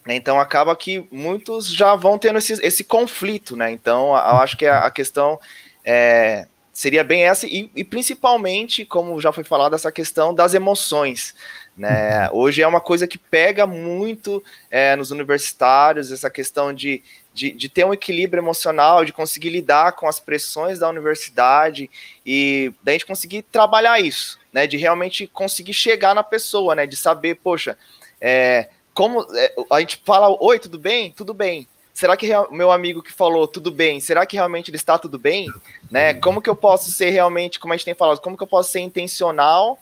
[0.06, 0.16] Né?
[0.16, 3.72] Então, acaba que muitos já vão tendo esse, esse conflito, né?
[3.72, 5.40] Então, eu acho que a, a questão
[5.84, 11.34] é, seria bem essa, e, e, principalmente, como já foi falado, essa questão das emoções,
[11.76, 12.30] né?
[12.32, 17.04] Hoje é uma coisa que pega muito é, nos universitários, essa questão de,
[17.34, 21.90] de, de, ter um equilíbrio emocional, de conseguir lidar com as pressões da universidade
[22.26, 24.68] e da gente conseguir trabalhar isso, né?
[24.68, 26.86] De realmente conseguir chegar na pessoa, né?
[26.86, 27.78] De saber, poxa,
[28.22, 31.12] é, como é, a gente fala, oi, tudo bem?
[31.12, 31.68] Tudo bem.
[31.94, 35.20] Será que o meu amigo que falou tudo bem, será que realmente ele está tudo
[35.20, 35.48] bem?
[35.92, 36.14] Né?
[36.16, 38.72] Como que eu posso ser realmente, como a gente tem falado, como que eu posso
[38.72, 39.80] ser intencional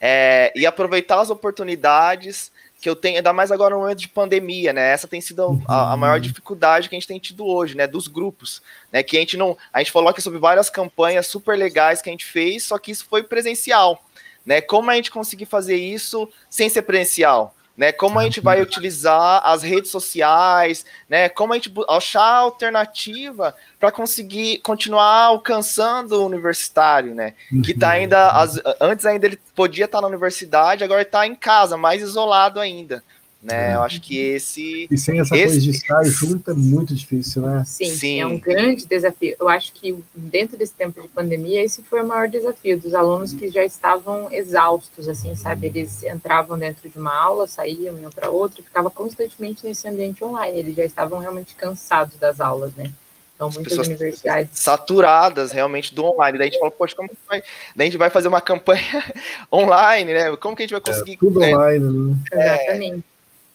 [0.00, 2.50] é, e aproveitar as oportunidades
[2.80, 4.90] que eu tenho, ainda mais agora no momento de pandemia, né?
[4.92, 7.86] Essa tem sido a, a, maior dificuldade que a gente tem tido hoje, né?
[7.86, 8.60] Dos grupos,
[8.92, 9.02] né?
[9.02, 9.56] Que a gente não.
[9.72, 12.90] A gente falou aqui sobre várias campanhas super legais que a gente fez, só que
[12.90, 14.04] isso foi presencial.
[14.44, 14.60] Né?
[14.60, 17.54] Como a gente conseguir fazer isso sem ser presencial?
[17.76, 17.92] Né?
[17.92, 21.28] Como a gente vai utilizar as redes sociais, né?
[21.28, 27.34] Como a gente achar alternativa para conseguir continuar alcançando o universitário, né?
[27.64, 31.34] Que está ainda as, antes ainda ele podia estar tá na universidade, agora está em
[31.34, 33.02] casa, mais isolado ainda.
[33.44, 33.74] Né?
[33.74, 34.88] Eu acho que esse.
[34.90, 37.62] E sem essa esse, coisa de estar junto é muito difícil, né?
[37.66, 39.36] Sim, Sim, é um grande desafio.
[39.38, 43.34] Eu acho que dentro desse tempo de pandemia, esse foi o maior desafio dos alunos
[43.34, 45.66] que já estavam exaustos, assim, sabe?
[45.66, 50.24] Eles entravam dentro de uma aula, saíam, iam para outra, e ficava constantemente nesse ambiente
[50.24, 50.60] online.
[50.60, 52.90] Eles já estavam realmente cansados das aulas, né?
[53.34, 54.58] Então, muitas universidades.
[54.58, 56.38] Saturadas realmente do online.
[56.38, 57.42] Daí a gente fala, poxa, como que vai.
[57.76, 59.04] Daí a gente vai fazer uma campanha
[59.52, 60.34] online, né?
[60.36, 61.12] Como que a gente vai é, conseguir.
[61.12, 62.16] É, tudo é, online, né?
[62.32, 63.13] Exatamente.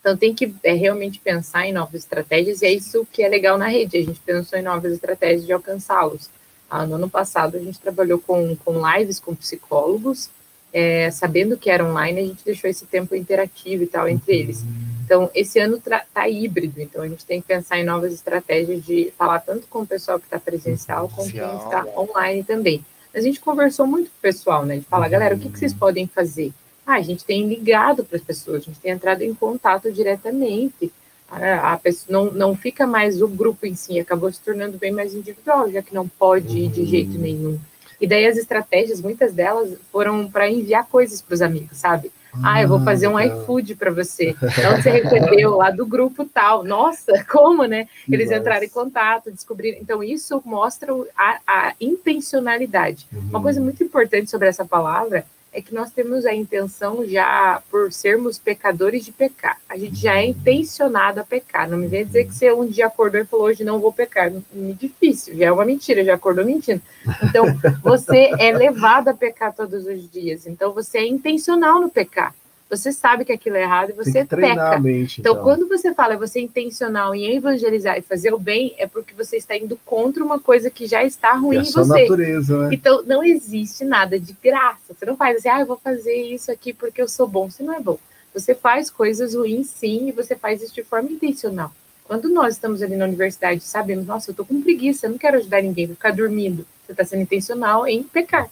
[0.10, 3.60] Então tem que é, realmente pensar em novas estratégias, e é isso que é legal
[3.60, 3.98] na rede.
[3.98, 6.32] A gente pensou em novas estratégias de alcançá-los.
[6.68, 10.32] Ah, no ano passado a gente trabalhou com, com lives com psicólogos,
[10.74, 14.64] é, sabendo que era online, a gente deixou esse tempo interativo e tal entre eles.
[15.06, 19.14] Então, esse ano está híbrido, então a gente tem que pensar em novas estratégias de
[19.16, 22.84] falar tanto com o pessoal que está presencial, como quem está online também.
[23.14, 24.78] A gente conversou muito com o pessoal, né?
[24.78, 26.52] De falar, galera, o que, que vocês podem fazer?
[26.90, 30.92] Ah, a gente tem ligado para as pessoas, a gente tem entrado em contato diretamente.
[31.30, 34.92] A, a pessoa não, não fica mais o grupo em si, acabou se tornando bem
[34.92, 37.22] mais individual, já que não pode ir de jeito uhum.
[37.22, 37.60] nenhum.
[38.02, 42.12] E daí as estratégias, muitas delas foram para enviar coisas para os amigos, sabe?
[42.42, 44.36] Ah, eu vou fazer um iFood para você.
[44.42, 46.64] Então você recebeu lá do grupo tal.
[46.64, 47.88] Nossa, como, né?
[48.10, 49.78] Eles entraram em contato, descobriram.
[49.80, 53.08] Então, isso mostra a, a intencionalidade.
[53.14, 53.30] Uhum.
[53.30, 57.92] Uma coisa muito importante sobre essa palavra é que nós temos a intenção já, por
[57.92, 61.70] sermos pecadores de pecar, a gente já é intencionado a pecar.
[61.70, 64.28] Não me vem dizer que você um dia acordou e falou, hoje não vou pecar.
[64.28, 66.82] É difícil, já é uma mentira, já acordou mentindo.
[67.24, 67.46] Então,
[67.82, 70.46] você é levado a pecar todos os dias.
[70.46, 72.34] Então, você é intencional no pecar
[72.70, 74.80] você sabe que aquilo é errado e você peca.
[74.80, 78.76] Mente, então, então, quando você fala você é intencional em evangelizar e fazer o bem,
[78.78, 82.02] é porque você está indo contra uma coisa que já está ruim é em você.
[82.02, 82.70] Natureza, né?
[82.72, 84.94] Então, não existe nada de graça.
[84.94, 87.50] Você não faz assim, ah, eu vou fazer isso aqui porque eu sou bom.
[87.50, 87.98] Você não é bom.
[88.34, 91.74] Você faz coisas ruins, sim, e você faz isso de forma intencional.
[92.06, 95.38] Quando nós estamos ali na universidade, sabemos, nossa, eu estou com preguiça, eu não quero
[95.38, 96.66] ajudar ninguém, vou ficar dormindo.
[96.86, 98.50] Você está sendo intencional em pecar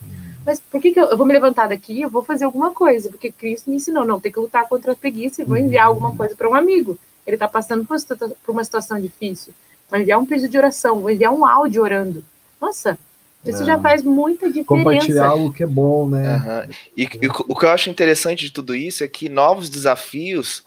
[0.47, 3.09] mas por que, que eu, eu, vou me levantar daqui eu vou fazer alguma coisa?
[3.09, 6.15] Porque Cristo me ensinou, não, tem que lutar contra a preguiça e vou enviar alguma
[6.15, 6.97] coisa para um amigo.
[7.25, 7.97] Ele está passando por,
[8.45, 9.53] por, uma situação difícil.
[9.89, 12.23] Vou enviar um pedido de oração, vou enviar um áudio orando.
[12.61, 12.97] Nossa,
[13.45, 14.67] isso já faz muita diferença.
[14.67, 16.37] Compartilhar algo que é bom, né?
[16.37, 16.73] Uhum.
[16.95, 20.63] E, e o que eu acho interessante de tudo isso é que novos desafios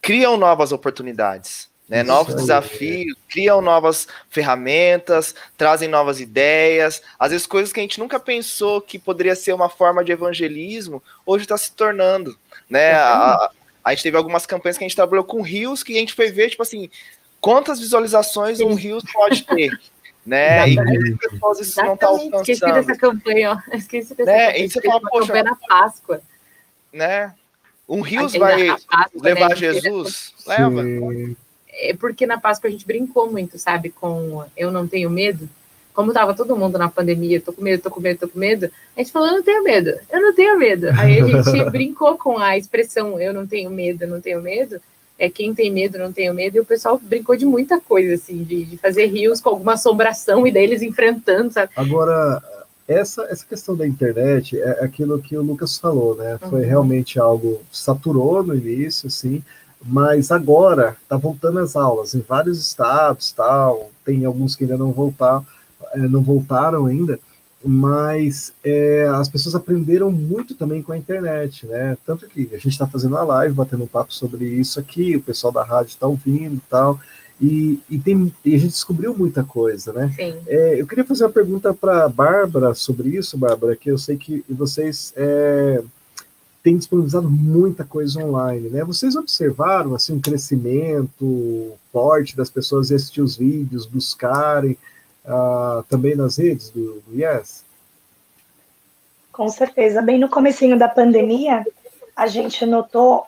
[0.00, 1.68] criam novas oportunidades.
[1.88, 2.02] Né?
[2.02, 8.18] Novos desafios, criam novas ferramentas, trazem novas ideias, às vezes coisas que a gente nunca
[8.18, 12.36] pensou que poderia ser uma forma de evangelismo, hoje está se tornando.
[12.70, 12.92] Né?
[12.94, 13.50] A,
[13.84, 16.30] a, gente teve algumas campanhas que a gente trabalhou com rios que a gente foi
[16.30, 16.88] ver, tipo assim,
[17.38, 19.70] quantas visualizações um rios pode ter.
[20.24, 20.66] né?
[20.66, 22.40] E quantas pessoas isso não está alcançando.
[22.40, 23.76] Esqueci dessa campanha, ó.
[23.76, 24.46] Esqueci dessa né?
[24.46, 24.64] campanha.
[24.64, 26.22] E você fala, poxa, na Páscoa.
[26.90, 27.34] Né?
[27.86, 29.56] Um rios vai Páscoa, levar né?
[29.56, 30.32] Jesus?
[30.46, 30.82] Leva.
[30.82, 31.36] Sim
[31.80, 35.48] é porque na Páscoa a gente brincou muito, sabe, com eu não tenho medo.
[35.92, 38.68] Como tava todo mundo na pandemia, tô com medo, tô com medo, tô com medo,
[38.96, 40.88] a gente falou, eu não tenho medo, eu não tenho medo.
[40.98, 44.80] Aí a gente brincou com a expressão eu não tenho medo, eu não tenho medo.
[45.16, 48.42] É quem tem medo, não tenho medo, e o pessoal brincou de muita coisa, assim,
[48.42, 51.70] de, de fazer rios com alguma assombração e daí eles enfrentando, sabe?
[51.76, 52.42] Agora,
[52.86, 56.36] essa, essa questão da internet é aquilo que o Lucas falou, né?
[56.50, 56.66] Foi uhum.
[56.66, 59.42] realmente algo saturou no início, assim,
[59.86, 63.90] mas agora está voltando as aulas em vários estados, tal.
[64.04, 65.46] Tem alguns que ainda não voltaram,
[65.92, 67.18] é, não voltaram ainda,
[67.64, 71.96] mas é, as pessoas aprenderam muito também com a internet, né?
[72.06, 75.22] Tanto que a gente está fazendo uma live, batendo um papo sobre isso aqui, o
[75.22, 76.98] pessoal da rádio está ouvindo tal.
[77.40, 80.12] E, e, tem, e a gente descobriu muita coisa, né?
[80.14, 80.36] Sim.
[80.46, 84.16] É, eu queria fazer uma pergunta para a Bárbara sobre isso, Bárbara, que eu sei
[84.16, 85.82] que vocês é,
[86.64, 88.82] têm disponibilizado muita coisa online, né?
[88.82, 94.72] Vocês observaram assim um crescimento forte das pessoas assistir os vídeos, buscarem
[95.26, 97.62] uh, também nas redes do, do Yes?
[99.30, 100.00] Com certeza.
[100.00, 101.66] Bem no comecinho da pandemia,
[102.16, 103.26] a gente notou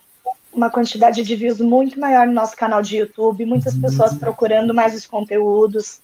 [0.51, 3.83] uma quantidade de views muito maior no nosso canal de YouTube, muitas uhum.
[3.83, 6.01] pessoas procurando mais os conteúdos,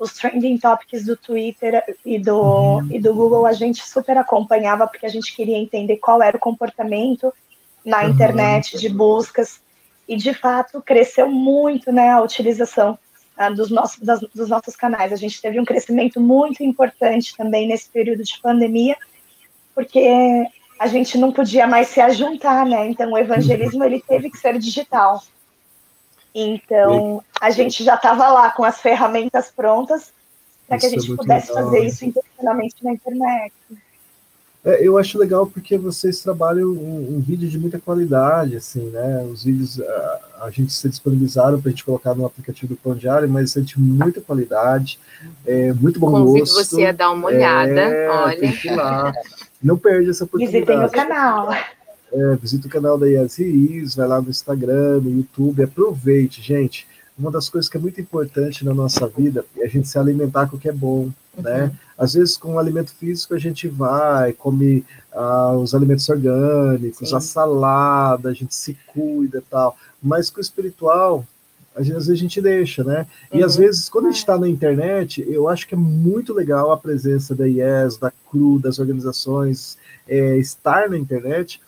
[0.00, 2.88] os trending topics do Twitter e do, uhum.
[2.90, 6.40] e do Google a gente super acompanhava porque a gente queria entender qual era o
[6.40, 7.32] comportamento
[7.84, 8.08] na uhum.
[8.08, 9.60] internet de buscas
[10.08, 12.98] e de fato cresceu muito né, a utilização
[13.38, 15.12] uh, dos, nossos, das, dos nossos canais.
[15.12, 18.96] A gente teve um crescimento muito importante também nesse período de pandemia,
[19.74, 20.08] porque
[20.78, 22.88] a gente não podia mais se ajuntar, né?
[22.88, 25.22] Então o evangelismo ele teve que ser digital.
[26.34, 30.12] Então a gente já estava lá com as ferramentas prontas
[30.68, 31.64] para que a gente é pudesse legal.
[31.64, 33.52] fazer isso intencionalmente na internet.
[34.62, 39.22] É, eu acho legal porque vocês trabalham um, um, vídeo de muita qualidade, assim, né?
[39.22, 42.94] Os vídeos a, a gente se disponibilizaram para a gente colocar no aplicativo do Pão
[42.94, 44.98] Diário, mas é de muita qualidade,
[45.46, 46.76] é muito bom Convido gosto.
[46.76, 48.38] você a dar uma olhada, é, olha.
[48.38, 49.12] Tem que ir lá.
[49.62, 50.64] Não perde essa oportunidade.
[50.64, 51.48] Visitem o canal.
[52.12, 53.36] É, visita o canal da Yas
[53.94, 56.86] vai lá no Instagram, no YouTube, aproveite, gente.
[57.18, 60.46] Uma das coisas que é muito importante na nossa vida é a gente se alimentar
[60.48, 61.64] com o que é bom, né?
[61.64, 61.70] Uhum.
[61.98, 67.16] Às vezes com o alimento físico a gente vai, come ah, os alimentos orgânicos, Sim.
[67.16, 71.26] a salada, a gente se cuida e tal, mas com o espiritual
[71.74, 73.06] às vezes a gente deixa, né?
[73.32, 73.44] E uhum.
[73.44, 76.76] às vezes, quando a gente está na internet, eu acho que é muito legal a
[76.76, 81.60] presença da IES, da CRU, das organizações, é, estar na internet,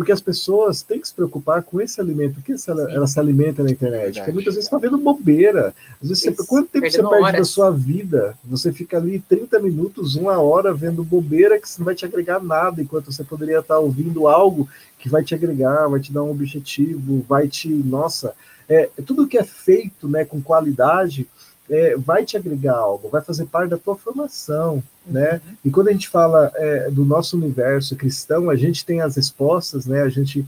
[0.00, 3.62] porque as pessoas têm que se preocupar com esse alimento, que ela, ela se alimenta
[3.62, 3.98] na internet.
[3.98, 4.18] Verdade.
[4.20, 5.74] Porque muitas vezes está vendo bobeira.
[6.02, 8.34] Às vezes, você, quanto tempo você perde da sua vida?
[8.46, 12.80] Você fica ali 30 minutos, uma hora, vendo bobeira que não vai te agregar nada,
[12.80, 14.66] enquanto você poderia estar ouvindo algo
[14.98, 17.68] que vai te agregar, vai te dar um objetivo, vai te.
[17.68, 18.32] Nossa,
[18.66, 21.28] é, tudo que é feito né, com qualidade
[21.70, 24.74] é, vai te agregar algo, vai fazer parte da tua formação,
[25.06, 25.12] uhum.
[25.12, 25.40] né?
[25.64, 29.86] E quando a gente fala é, do nosso universo cristão, a gente tem as respostas,
[29.86, 30.02] né?
[30.02, 30.44] A gente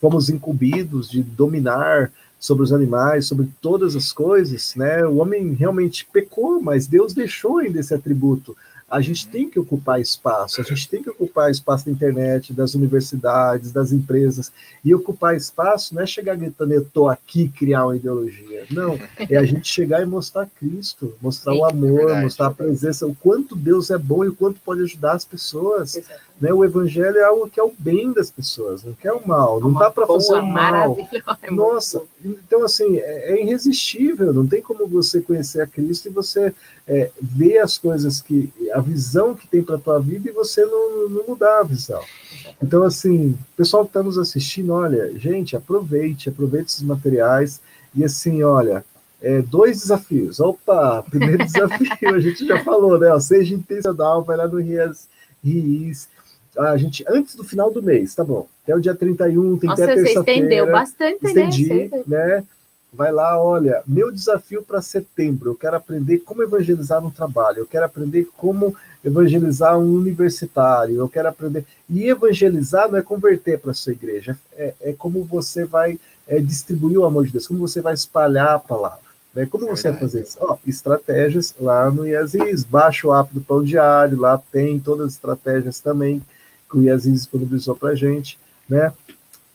[0.00, 5.02] fomos incumbidos de dominar sobre os animais, sobre todas as coisas, né?
[5.06, 8.54] O homem realmente pecou, mas Deus deixou ainda esse atributo
[8.94, 12.76] a gente tem que ocupar espaço, a gente tem que ocupar espaço da internet, das
[12.76, 14.52] universidades, das empresas.
[14.84, 18.64] E ocupar espaço não é chegar gritando, eu estou aqui, criar uma ideologia.
[18.70, 18.96] Não,
[19.28, 23.04] é a gente chegar e mostrar Cristo, mostrar Sim, o amor, é mostrar a presença,
[23.04, 26.00] o quanto Deus é bom e o quanto pode ajudar as pessoas.
[26.40, 26.52] Né?
[26.52, 29.72] O evangelho é algo que é o bem das pessoas, não quer o mal, não
[29.72, 30.96] dá para fazer o mal.
[31.42, 36.12] É Nossa, então assim, é, é, irresistível, não tem como você conhecer a Cristo e
[36.12, 36.54] você
[36.86, 40.64] é, ver as coisas que, a visão que tem para a tua vida e você
[40.64, 42.00] não, não mudar a visão.
[42.62, 47.60] Então, assim, pessoal que está nos assistindo, olha, gente, aproveite, aproveite esses materiais
[47.94, 48.84] e assim, olha,
[49.20, 50.40] é, dois desafios.
[50.40, 53.12] Opa, primeiro desafio, a gente já falou, né?
[53.12, 56.08] Ó, seja intencional, vai lá no RIS
[56.58, 58.46] a gente, antes do final do mês, tá bom.
[58.62, 60.24] Até o dia 31, tem Nossa, até terça-feira.
[60.24, 61.28] Você estendeu bastante, né?
[61.30, 62.02] estendi, né?
[62.06, 62.44] né?
[62.92, 67.66] Vai lá, olha, meu desafio para setembro, eu quero aprender como evangelizar no trabalho, eu
[67.66, 68.74] quero aprender como
[69.04, 71.66] evangelizar um universitário, eu quero aprender.
[71.90, 75.98] E evangelizar não é converter para a sua igreja, é, é como você vai
[76.28, 79.00] é, distribuir o amor de Deus, como você vai espalhar a palavra.
[79.34, 79.44] Né?
[79.46, 80.38] Como você vai fazer isso?
[80.40, 85.12] Ó, estratégias lá no IASIS, baixa o app do Pão Diário, lá tem todas as
[85.14, 86.22] estratégias também
[86.70, 88.38] que o Yazin disponibilizou para a gente.
[88.68, 88.92] Né?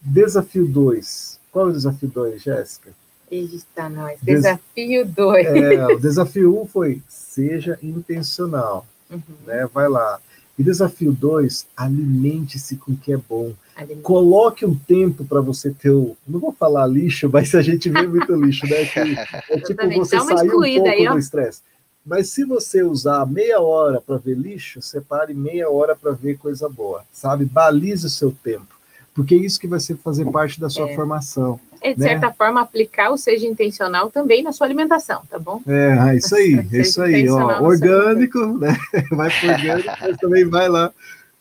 [0.01, 1.39] Desafio 2.
[1.51, 2.91] Qual é o desafio 2, Jéssica?
[3.31, 4.19] Eita, nós.
[4.21, 5.45] Desafio 2.
[5.45, 8.85] É, o desafio 1 um foi seja intencional.
[9.09, 9.21] Uhum.
[9.45, 9.67] Né?
[9.73, 10.19] Vai lá.
[10.57, 13.53] E desafio 2, alimente-se com o que é bom.
[13.77, 14.01] Alimente.
[14.01, 16.17] Coloque um tempo para você ter o.
[16.27, 18.83] Não vou falar lixo, mas a gente vê muito lixo, né?
[18.85, 21.61] Que é tipo você sair um pouco aí, do estresse.
[22.05, 26.67] Mas se você usar meia hora para ver lixo, separe meia hora para ver coisa
[26.69, 27.45] boa, sabe?
[27.45, 28.79] Balize o seu tempo,
[29.13, 30.95] porque é isso que vai ser fazer parte da sua é.
[30.95, 31.59] formação.
[31.81, 32.09] É, de né?
[32.09, 35.61] certa forma, aplicar o seja intencional também na sua alimentação, tá bom?
[35.65, 38.75] É, é isso aí, é isso aí, ó, orgânico, né?
[39.11, 40.91] Vai para orgânico, mas também vai lá.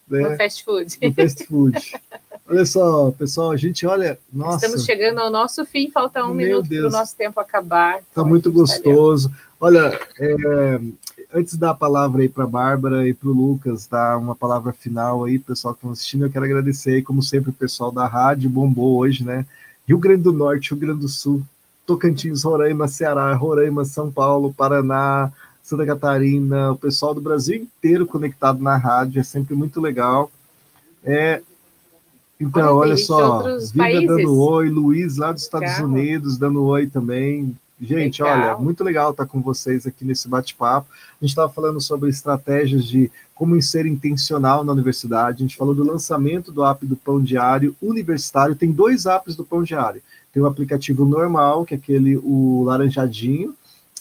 [0.09, 0.29] Né?
[0.29, 0.99] No fast food.
[1.03, 1.79] No fast food.
[2.49, 4.19] Olha só, pessoal, a gente olha.
[4.33, 7.99] Nossa, Estamos chegando ao nosso fim, falta um minuto para o nosso tempo acabar.
[7.99, 9.31] Está muito gostoso.
[9.61, 10.81] Olha, é,
[11.35, 15.25] antes da palavra aí para a Bárbara e para o Lucas, dar uma palavra final
[15.25, 18.97] aí, pessoal que estão assistindo, eu quero agradecer, como sempre, o pessoal da rádio bombou
[18.97, 19.45] hoje, né?
[19.87, 21.43] Rio Grande do Norte, Rio Grande do Sul,
[21.85, 25.31] Tocantins, Roraima, Ceará, Roraima, São Paulo, Paraná,
[25.63, 30.31] Santa Catarina, o pessoal do Brasil inteiro conectado na rádio, é sempre muito legal.
[31.05, 31.43] É,
[32.41, 35.79] então, olha só, Viva dando oi, Luiz lá dos Estados.
[35.79, 37.57] Unidos dando oi também.
[37.81, 38.39] Gente, legal.
[38.39, 40.89] olha, muito legal estar com vocês aqui nesse bate-papo.
[40.93, 45.39] A gente estava falando sobre estratégias de como ser intencional na universidade.
[45.39, 48.57] A gente falou do lançamento do app do Pão Diário Universitário.
[48.57, 50.03] Tem dois apps do Pão Diário.
[50.33, 53.55] Tem o aplicativo normal, que é aquele o laranjadinho,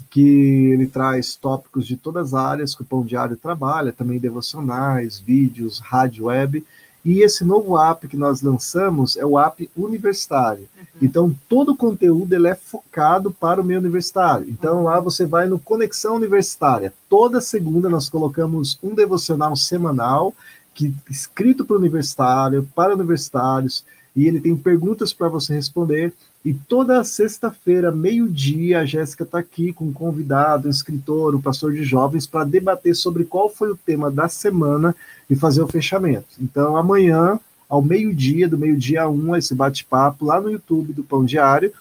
[0.09, 5.19] que ele traz tópicos de todas as áreas que o Pão Diário trabalha, também devocionais,
[5.19, 6.65] vídeos, rádio web.
[7.07, 10.67] E esse novo app que nós lançamos é o app universitário.
[10.77, 10.85] Uhum.
[11.01, 14.45] Então, todo o conteúdo ele é focado para o meio universitário.
[14.49, 16.93] Então, lá você vai no Conexão Universitária.
[17.07, 20.33] Toda segunda nós colocamos um devocional semanal
[20.73, 26.13] que escrito para o universitário, para universitários, e ele tem perguntas para você responder.
[26.45, 31.73] E toda sexta-feira, meio-dia, a Jéssica está aqui com um convidado, um escritor, um pastor
[31.73, 34.95] de jovens, para debater sobre qual foi o tema da semana
[35.29, 36.27] e fazer o fechamento.
[36.39, 41.25] Então, amanhã, ao meio-dia, do meio-dia a um, esse bate-papo lá no YouTube do Pão
[41.25, 41.73] Diário.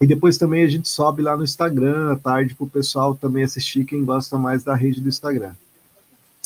[0.00, 3.44] E depois também a gente sobe lá no Instagram à tarde para o pessoal também
[3.44, 5.52] assistir, quem gosta mais da rede do Instagram.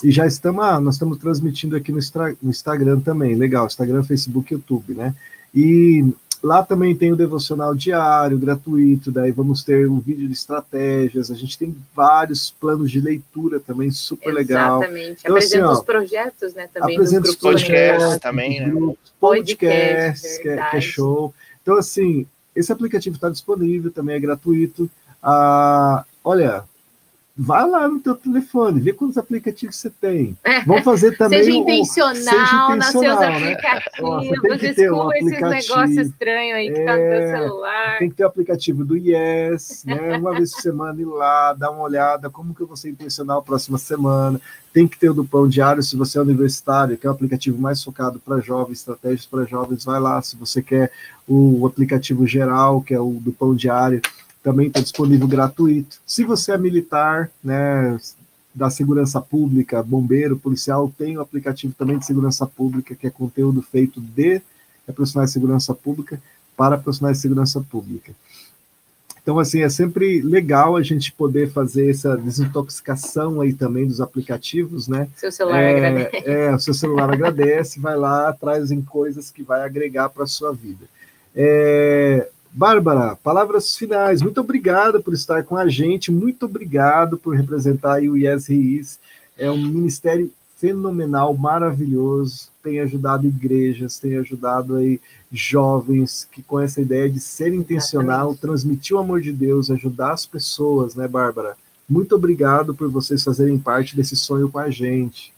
[0.03, 1.99] E já estamos, ah, nós estamos transmitindo aqui no,
[2.43, 5.15] no Instagram também, legal, Instagram, Facebook, YouTube, né?
[5.55, 6.05] E
[6.43, 11.35] Lá também tem o devocional diário, gratuito, daí vamos ter um vídeo de estratégias, a
[11.35, 14.81] gente tem vários planos de leitura também, super legal.
[14.81, 18.95] Exatamente, então, apresenta assim, ó, os projetos, né, também apresenta os podcasts também, né?
[19.19, 21.35] Podcasts, que, é, que é show.
[21.61, 22.25] Então, assim,
[22.55, 24.89] esse aplicativo está disponível, também é gratuito.
[25.21, 26.63] Ah, olha,
[27.41, 30.37] Vai lá no teu telefone, vê quantos aplicativos você tem.
[30.67, 31.45] Vamos fazer também.
[31.45, 33.37] seja intencional, o, seja intencional nos seus né?
[33.37, 34.61] aplicativos.
[34.61, 37.99] Desculpa esses negócios estranhos aí que é, tá no teu é, celular.
[38.01, 40.19] Tem que ter o aplicativo do Yes, né?
[40.19, 43.41] Uma vez por semana ir lá, dar uma olhada, como que eu vou ser intencional
[43.41, 44.41] próxima semana.
[44.73, 47.57] Tem que ter o do Pão Diário, se você é universitário, que é o aplicativo
[47.57, 50.21] mais focado para jovens, estratégias para jovens, vai lá.
[50.23, 50.91] Se você quer
[51.29, 54.03] o aplicativo geral, que é o do Pão Diário
[54.43, 55.99] também está disponível gratuito.
[56.07, 57.99] Se você é militar, né,
[58.55, 63.63] da segurança pública, bombeiro, policial, tem o aplicativo também de segurança pública, que é conteúdo
[63.63, 64.41] feito de
[64.93, 66.21] profissionais de segurança pública
[66.57, 68.13] para profissionais de segurança pública.
[69.23, 74.89] Então, assim, é sempre legal a gente poder fazer essa desintoxicação aí também dos aplicativos,
[74.89, 75.07] né?
[75.17, 76.31] Seu celular é, agradece.
[76.31, 80.51] É, o seu celular agradece, vai lá, trazem coisas que vai agregar para a sua
[80.55, 80.87] vida.
[81.37, 84.23] É, Bárbara, palavras finais.
[84.23, 88.99] Muito obrigado por estar com a gente, muito obrigado por representar o Yes Is.
[89.37, 96.81] É um ministério fenomenal, maravilhoso, tem ajudado igrejas, tem ajudado aí jovens que com essa
[96.81, 101.57] ideia de ser intencional, transmitir o amor de Deus, ajudar as pessoas, né, Bárbara?
[101.89, 105.33] Muito obrigado por vocês fazerem parte desse sonho com a gente.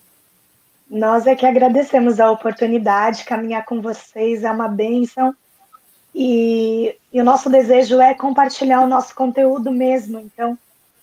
[0.88, 5.34] Nós é que agradecemos a oportunidade, caminhar com vocês é uma bênção
[6.14, 10.58] e, e, o nosso desejo é compartilhar o nosso conteúdo mesmo, então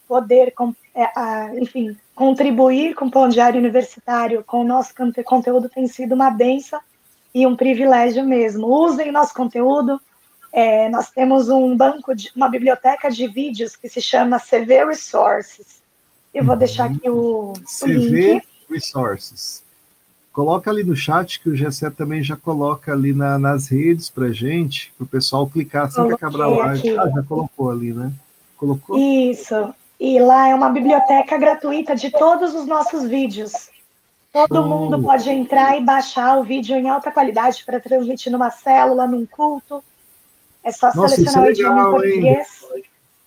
[0.08, 0.54] poder,
[0.96, 4.94] é, enfim, contribuir com o Pão Diário Universitário, com o nosso
[5.26, 6.80] conteúdo tem sido uma benção
[7.34, 8.68] e um privilégio mesmo.
[8.68, 10.02] Usem o nosso conteúdo.
[10.52, 15.82] É, nós temos um banco, de, uma biblioteca de vídeos que se chama CV Resources.
[16.34, 18.48] Eu vou deixar aqui o, o CV link.
[18.70, 19.64] Resources.
[20.38, 24.32] Coloca ali no chat que o Gessé também já coloca ali na, nas redes para
[24.32, 26.96] gente, para o pessoal clicar assim Coloquei que acabar a live.
[26.96, 28.12] Ah, já colocou ali, né?
[28.56, 29.00] Colocou?
[29.00, 29.74] Isso.
[30.00, 33.52] E lá é uma biblioteca gratuita de todos os nossos vídeos.
[34.32, 39.08] Todo mundo pode entrar e baixar o vídeo em alta qualidade para transmitir numa célula,
[39.08, 39.84] num culto.
[40.64, 42.66] É só Nossa, selecionar é o idioma em português.
[42.76, 42.84] Hein?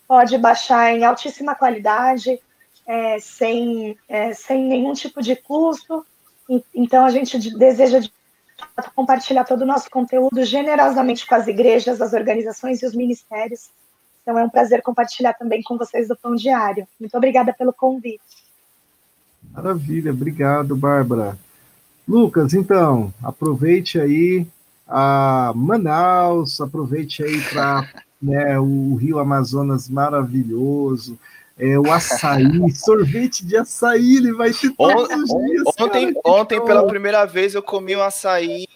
[0.07, 2.39] Pode baixar em altíssima qualidade,
[2.87, 6.07] é, sem, é, sem nenhum tipo de custo.
[6.75, 8.01] Então, a gente deseja
[8.95, 13.71] compartilhar todo o nosso conteúdo generosamente com as igrejas, as organizações e os ministérios.
[14.23, 16.87] Então, é um prazer compartilhar também com vocês do Pão Diário.
[16.99, 18.21] Muito obrigada pelo convite.
[19.53, 21.39] Maravilha, obrigado, Bárbara.
[22.07, 24.47] Lucas, então, aproveite aí
[24.87, 27.89] a Manaus, aproveite aí para
[28.21, 31.19] né, o Rio Amazonas maravilhoso,
[31.61, 32.45] é, o açaí,
[32.75, 35.63] sorvete de açaí, ele vai ter todos os dias.
[35.79, 38.67] Ontem, cara, ontem pela primeira vez, eu comi um açaí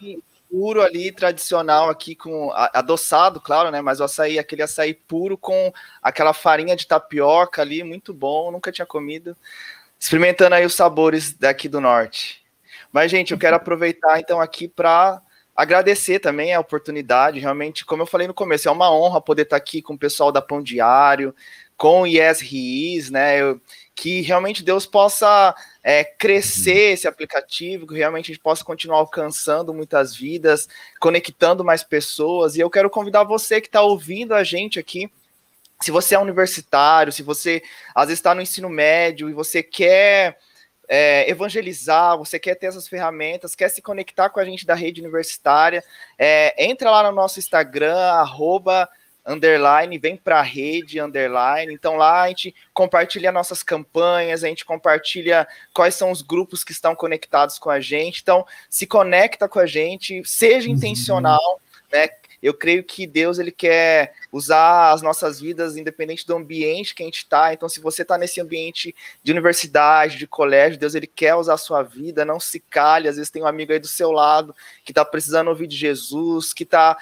[0.50, 3.80] puro ali, tradicional aqui, com adoçado, claro, né?
[3.80, 5.72] Mas o açaí, aquele açaí puro com
[6.02, 9.36] aquela farinha de tapioca ali, muito bom, nunca tinha comido.
[9.98, 12.44] Experimentando aí os sabores daqui do norte.
[12.92, 15.20] Mas, gente, eu quero aproveitar então aqui para
[15.56, 17.40] agradecer também a oportunidade.
[17.40, 20.30] Realmente, como eu falei no começo, é uma honra poder estar aqui com o pessoal
[20.30, 21.34] da Pão Diário,
[21.76, 22.40] com Yes
[23.10, 23.40] né?
[23.40, 23.60] Eu,
[23.94, 29.72] que realmente Deus possa é, crescer esse aplicativo, que realmente a gente possa continuar alcançando
[29.72, 30.68] muitas vidas,
[31.00, 32.56] conectando mais pessoas.
[32.56, 35.10] E eu quero convidar você que está ouvindo a gente aqui.
[35.80, 37.62] Se você é universitário, se você
[37.94, 40.38] às vezes está no ensino médio e você quer
[40.88, 45.00] é, evangelizar, você quer ter essas ferramentas, quer se conectar com a gente da rede
[45.00, 45.84] universitária,
[46.18, 48.88] é, entra lá no nosso Instagram, arroba
[49.26, 51.72] underline, vem para a rede, underline.
[51.72, 56.72] Então lá a gente compartilha nossas campanhas, a gente compartilha quais são os grupos que
[56.72, 58.20] estão conectados com a gente.
[58.22, 60.74] Então, se conecta com a gente, seja uhum.
[60.74, 61.60] intencional,
[61.92, 62.08] né?
[62.44, 67.06] Eu creio que Deus ele quer usar as nossas vidas independente do ambiente que a
[67.06, 67.54] gente está.
[67.54, 71.56] Então, se você está nesse ambiente de universidade, de colégio, Deus ele quer usar a
[71.56, 72.22] sua vida.
[72.22, 73.08] Não se cale.
[73.08, 74.54] Às vezes tem um amigo aí do seu lado
[74.84, 76.98] que está precisando ouvir de Jesus, que está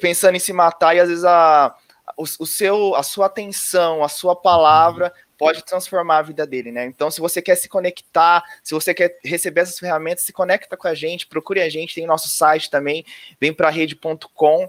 [0.00, 1.74] pensando em se matar e às vezes a,
[2.16, 6.86] o, o, seu, a sua atenção, a sua palavra pode transformar a vida dele, né?
[6.86, 10.88] Então, se você quer se conectar, se você quer receber essas ferramentas, se conecta com
[10.88, 13.04] a gente, procure a gente, tem nosso site também,
[13.40, 14.68] vem para rede.com.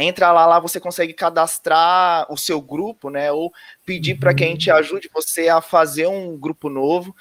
[0.00, 3.30] Entra lá, lá você consegue cadastrar o seu grupo, né?
[3.30, 3.52] Ou
[3.86, 7.14] pedir para que a gente ajude você a fazer um grupo novo.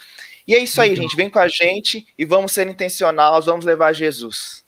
[0.48, 1.16] E é isso aí, gente.
[1.16, 4.63] Vem com a gente e vamos ser intencionais, vamos levar Jesus.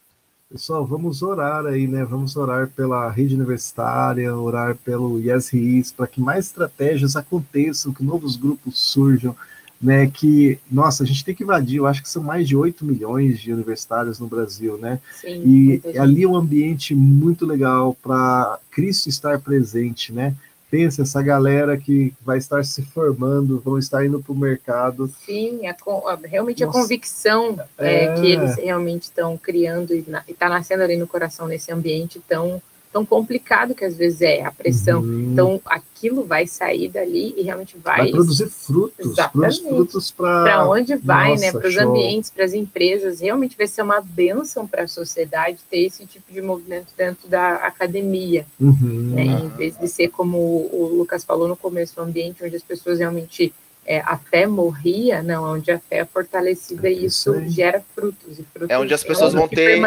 [0.47, 2.05] Pessoal, vamos orar aí, né?
[2.05, 5.51] Vamos orar pela rede universitária, orar pelo Yes
[5.91, 9.35] para que mais estratégias aconteçam, que novos grupos surjam,
[9.81, 10.05] né?
[10.05, 13.39] Que, nossa, a gente tem que invadir, eu acho que são mais de 8 milhões
[13.39, 15.01] de universitários no Brasil, né?
[15.19, 20.35] Sim, e ali é um ambiente muito legal para Cristo estar presente, né?
[20.69, 25.07] Pensa essa galera que vai estar se formando, vão estar indo para o mercado.
[25.25, 26.77] Sim, a, a, realmente Nossa.
[26.77, 28.05] a convicção é...
[28.05, 32.61] É, que eles realmente estão criando e está nascendo ali no coração nesse ambiente tão
[32.95, 35.01] tão complicado que às vezes é a pressão.
[35.01, 35.33] Uhum.
[35.33, 37.97] Então, aquilo vai sair dali e realmente vai.
[37.97, 39.11] Vai produzir frutos.
[39.11, 39.67] Exatamente.
[39.67, 40.65] frutos para.
[40.69, 41.51] onde vai, né, Nossa, né?
[41.51, 43.19] Para os ambientes, para as empresas.
[43.19, 47.55] Realmente vai ser uma benção para a sociedade ter esse tipo de movimento dentro da
[47.55, 48.45] academia.
[48.57, 49.11] Uhum.
[49.13, 49.25] Né?
[49.25, 52.99] Em vez de ser como o Lucas falou no começo, um ambiente onde as pessoas
[52.99, 53.53] realmente
[53.85, 58.69] é, a fé morria, não, onde a fé é fortalecida e isso gera frutos, frutos.
[58.69, 59.79] É onde as pessoas vão ter,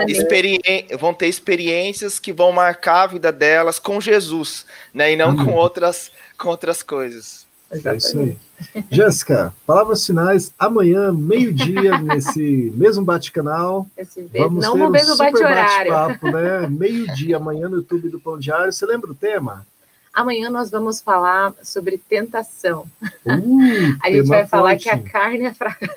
[0.97, 5.13] vão ter experiências que vão marcar a vida delas com Jesus, né?
[5.13, 7.47] E não com outras, com outras coisas.
[7.71, 8.37] É isso aí.
[8.91, 13.87] Jéssica, palavras finais, amanhã, meio-dia, nesse mesmo bate-canal.
[14.33, 15.93] Vamos não ter um mesmo bate-horário.
[15.93, 16.67] Bate né?
[16.69, 18.73] Meio-dia amanhã no YouTube do Pão Diário.
[18.73, 19.67] Você lembra o tema?
[20.19, 22.85] Amanhã nós vamos falar sobre tentação.
[23.25, 24.83] Uh, a gente vai falar forte.
[24.83, 25.89] que a carne é fraca.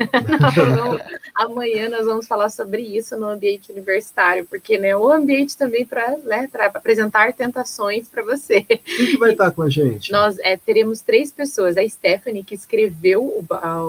[1.34, 6.18] Amanhã nós vamos falar sobre isso no ambiente universitário, porque né, o ambiente também para
[6.20, 8.62] né, apresentar tentações para você.
[8.62, 10.12] Quem vai estar com a gente?
[10.12, 11.76] Nós é, teremos três pessoas.
[11.76, 13.44] A Stephanie, que escreveu o,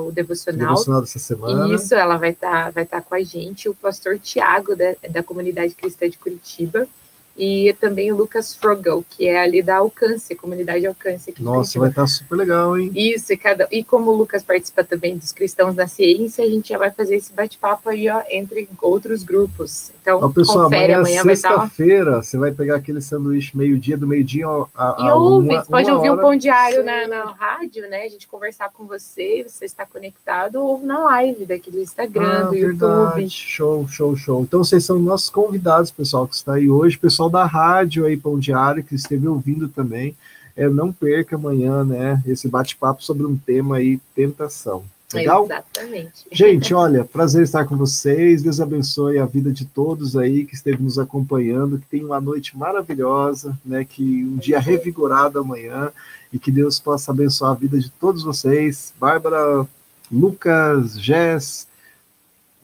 [0.07, 0.69] o devocional.
[0.69, 1.75] O devocional dessa semana.
[1.75, 3.69] Isso, ela vai estar vai estar com a gente.
[3.69, 6.89] O pastor Tiago, da, da comunidade cristã de Curitiba
[7.37, 11.35] e também o Lucas Frogel, que é ali da Alcance, comunidade Alcance.
[11.41, 12.91] Nossa, vai estar super legal, hein?
[12.95, 16.69] Isso, e, cada, e como o Lucas participa também dos cristãos da ciência, a gente
[16.69, 19.91] já vai fazer esse bate-papo aí, ó, entre outros grupos.
[20.01, 24.47] Então, ó, pessoal, confere, amanhã, amanhã sexta-feira, você vai pegar aquele sanduíche meio-dia, do meio-dia
[24.47, 27.89] a, a, E ouve, uma, pode uma ouvir o um Pão Diário na, na rádio,
[27.89, 28.03] né?
[28.03, 32.51] A gente conversar com você, você está conectado, ou na live daquele Instagram, ah, do
[32.51, 33.23] verdade.
[33.23, 33.31] YouTube.
[33.31, 34.43] Show, show, show.
[34.43, 38.17] Então, vocês são nossos convidados, pessoal, que está aí hoje, pessoal pessoal da rádio aí,
[38.17, 40.17] Pão Diário, que esteve ouvindo também.
[40.57, 44.85] É, não perca amanhã, né, esse bate-papo sobre um tema aí, tentação.
[45.15, 45.45] Legal?
[45.45, 46.27] Exatamente.
[46.33, 48.43] Gente, olha, prazer estar com vocês.
[48.43, 51.79] Deus abençoe a vida de todos aí que esteve nos acompanhando.
[51.79, 53.85] Que tenham uma noite maravilhosa, né?
[53.85, 55.93] Que um dia revigorado amanhã
[56.33, 58.95] e que Deus possa abençoar a vida de todos vocês.
[58.99, 59.67] Bárbara,
[60.11, 61.67] Lucas, Jess,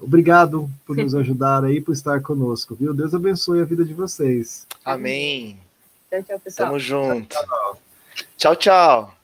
[0.01, 2.95] Obrigado por nos ajudar aí, por estar conosco, viu?
[2.95, 4.67] Deus abençoe a vida de vocês.
[4.85, 5.59] Amém.
[6.11, 6.69] Tchau, tchau, pessoal.
[6.69, 7.37] Tamo junto.
[8.37, 9.18] Tchau, tchau.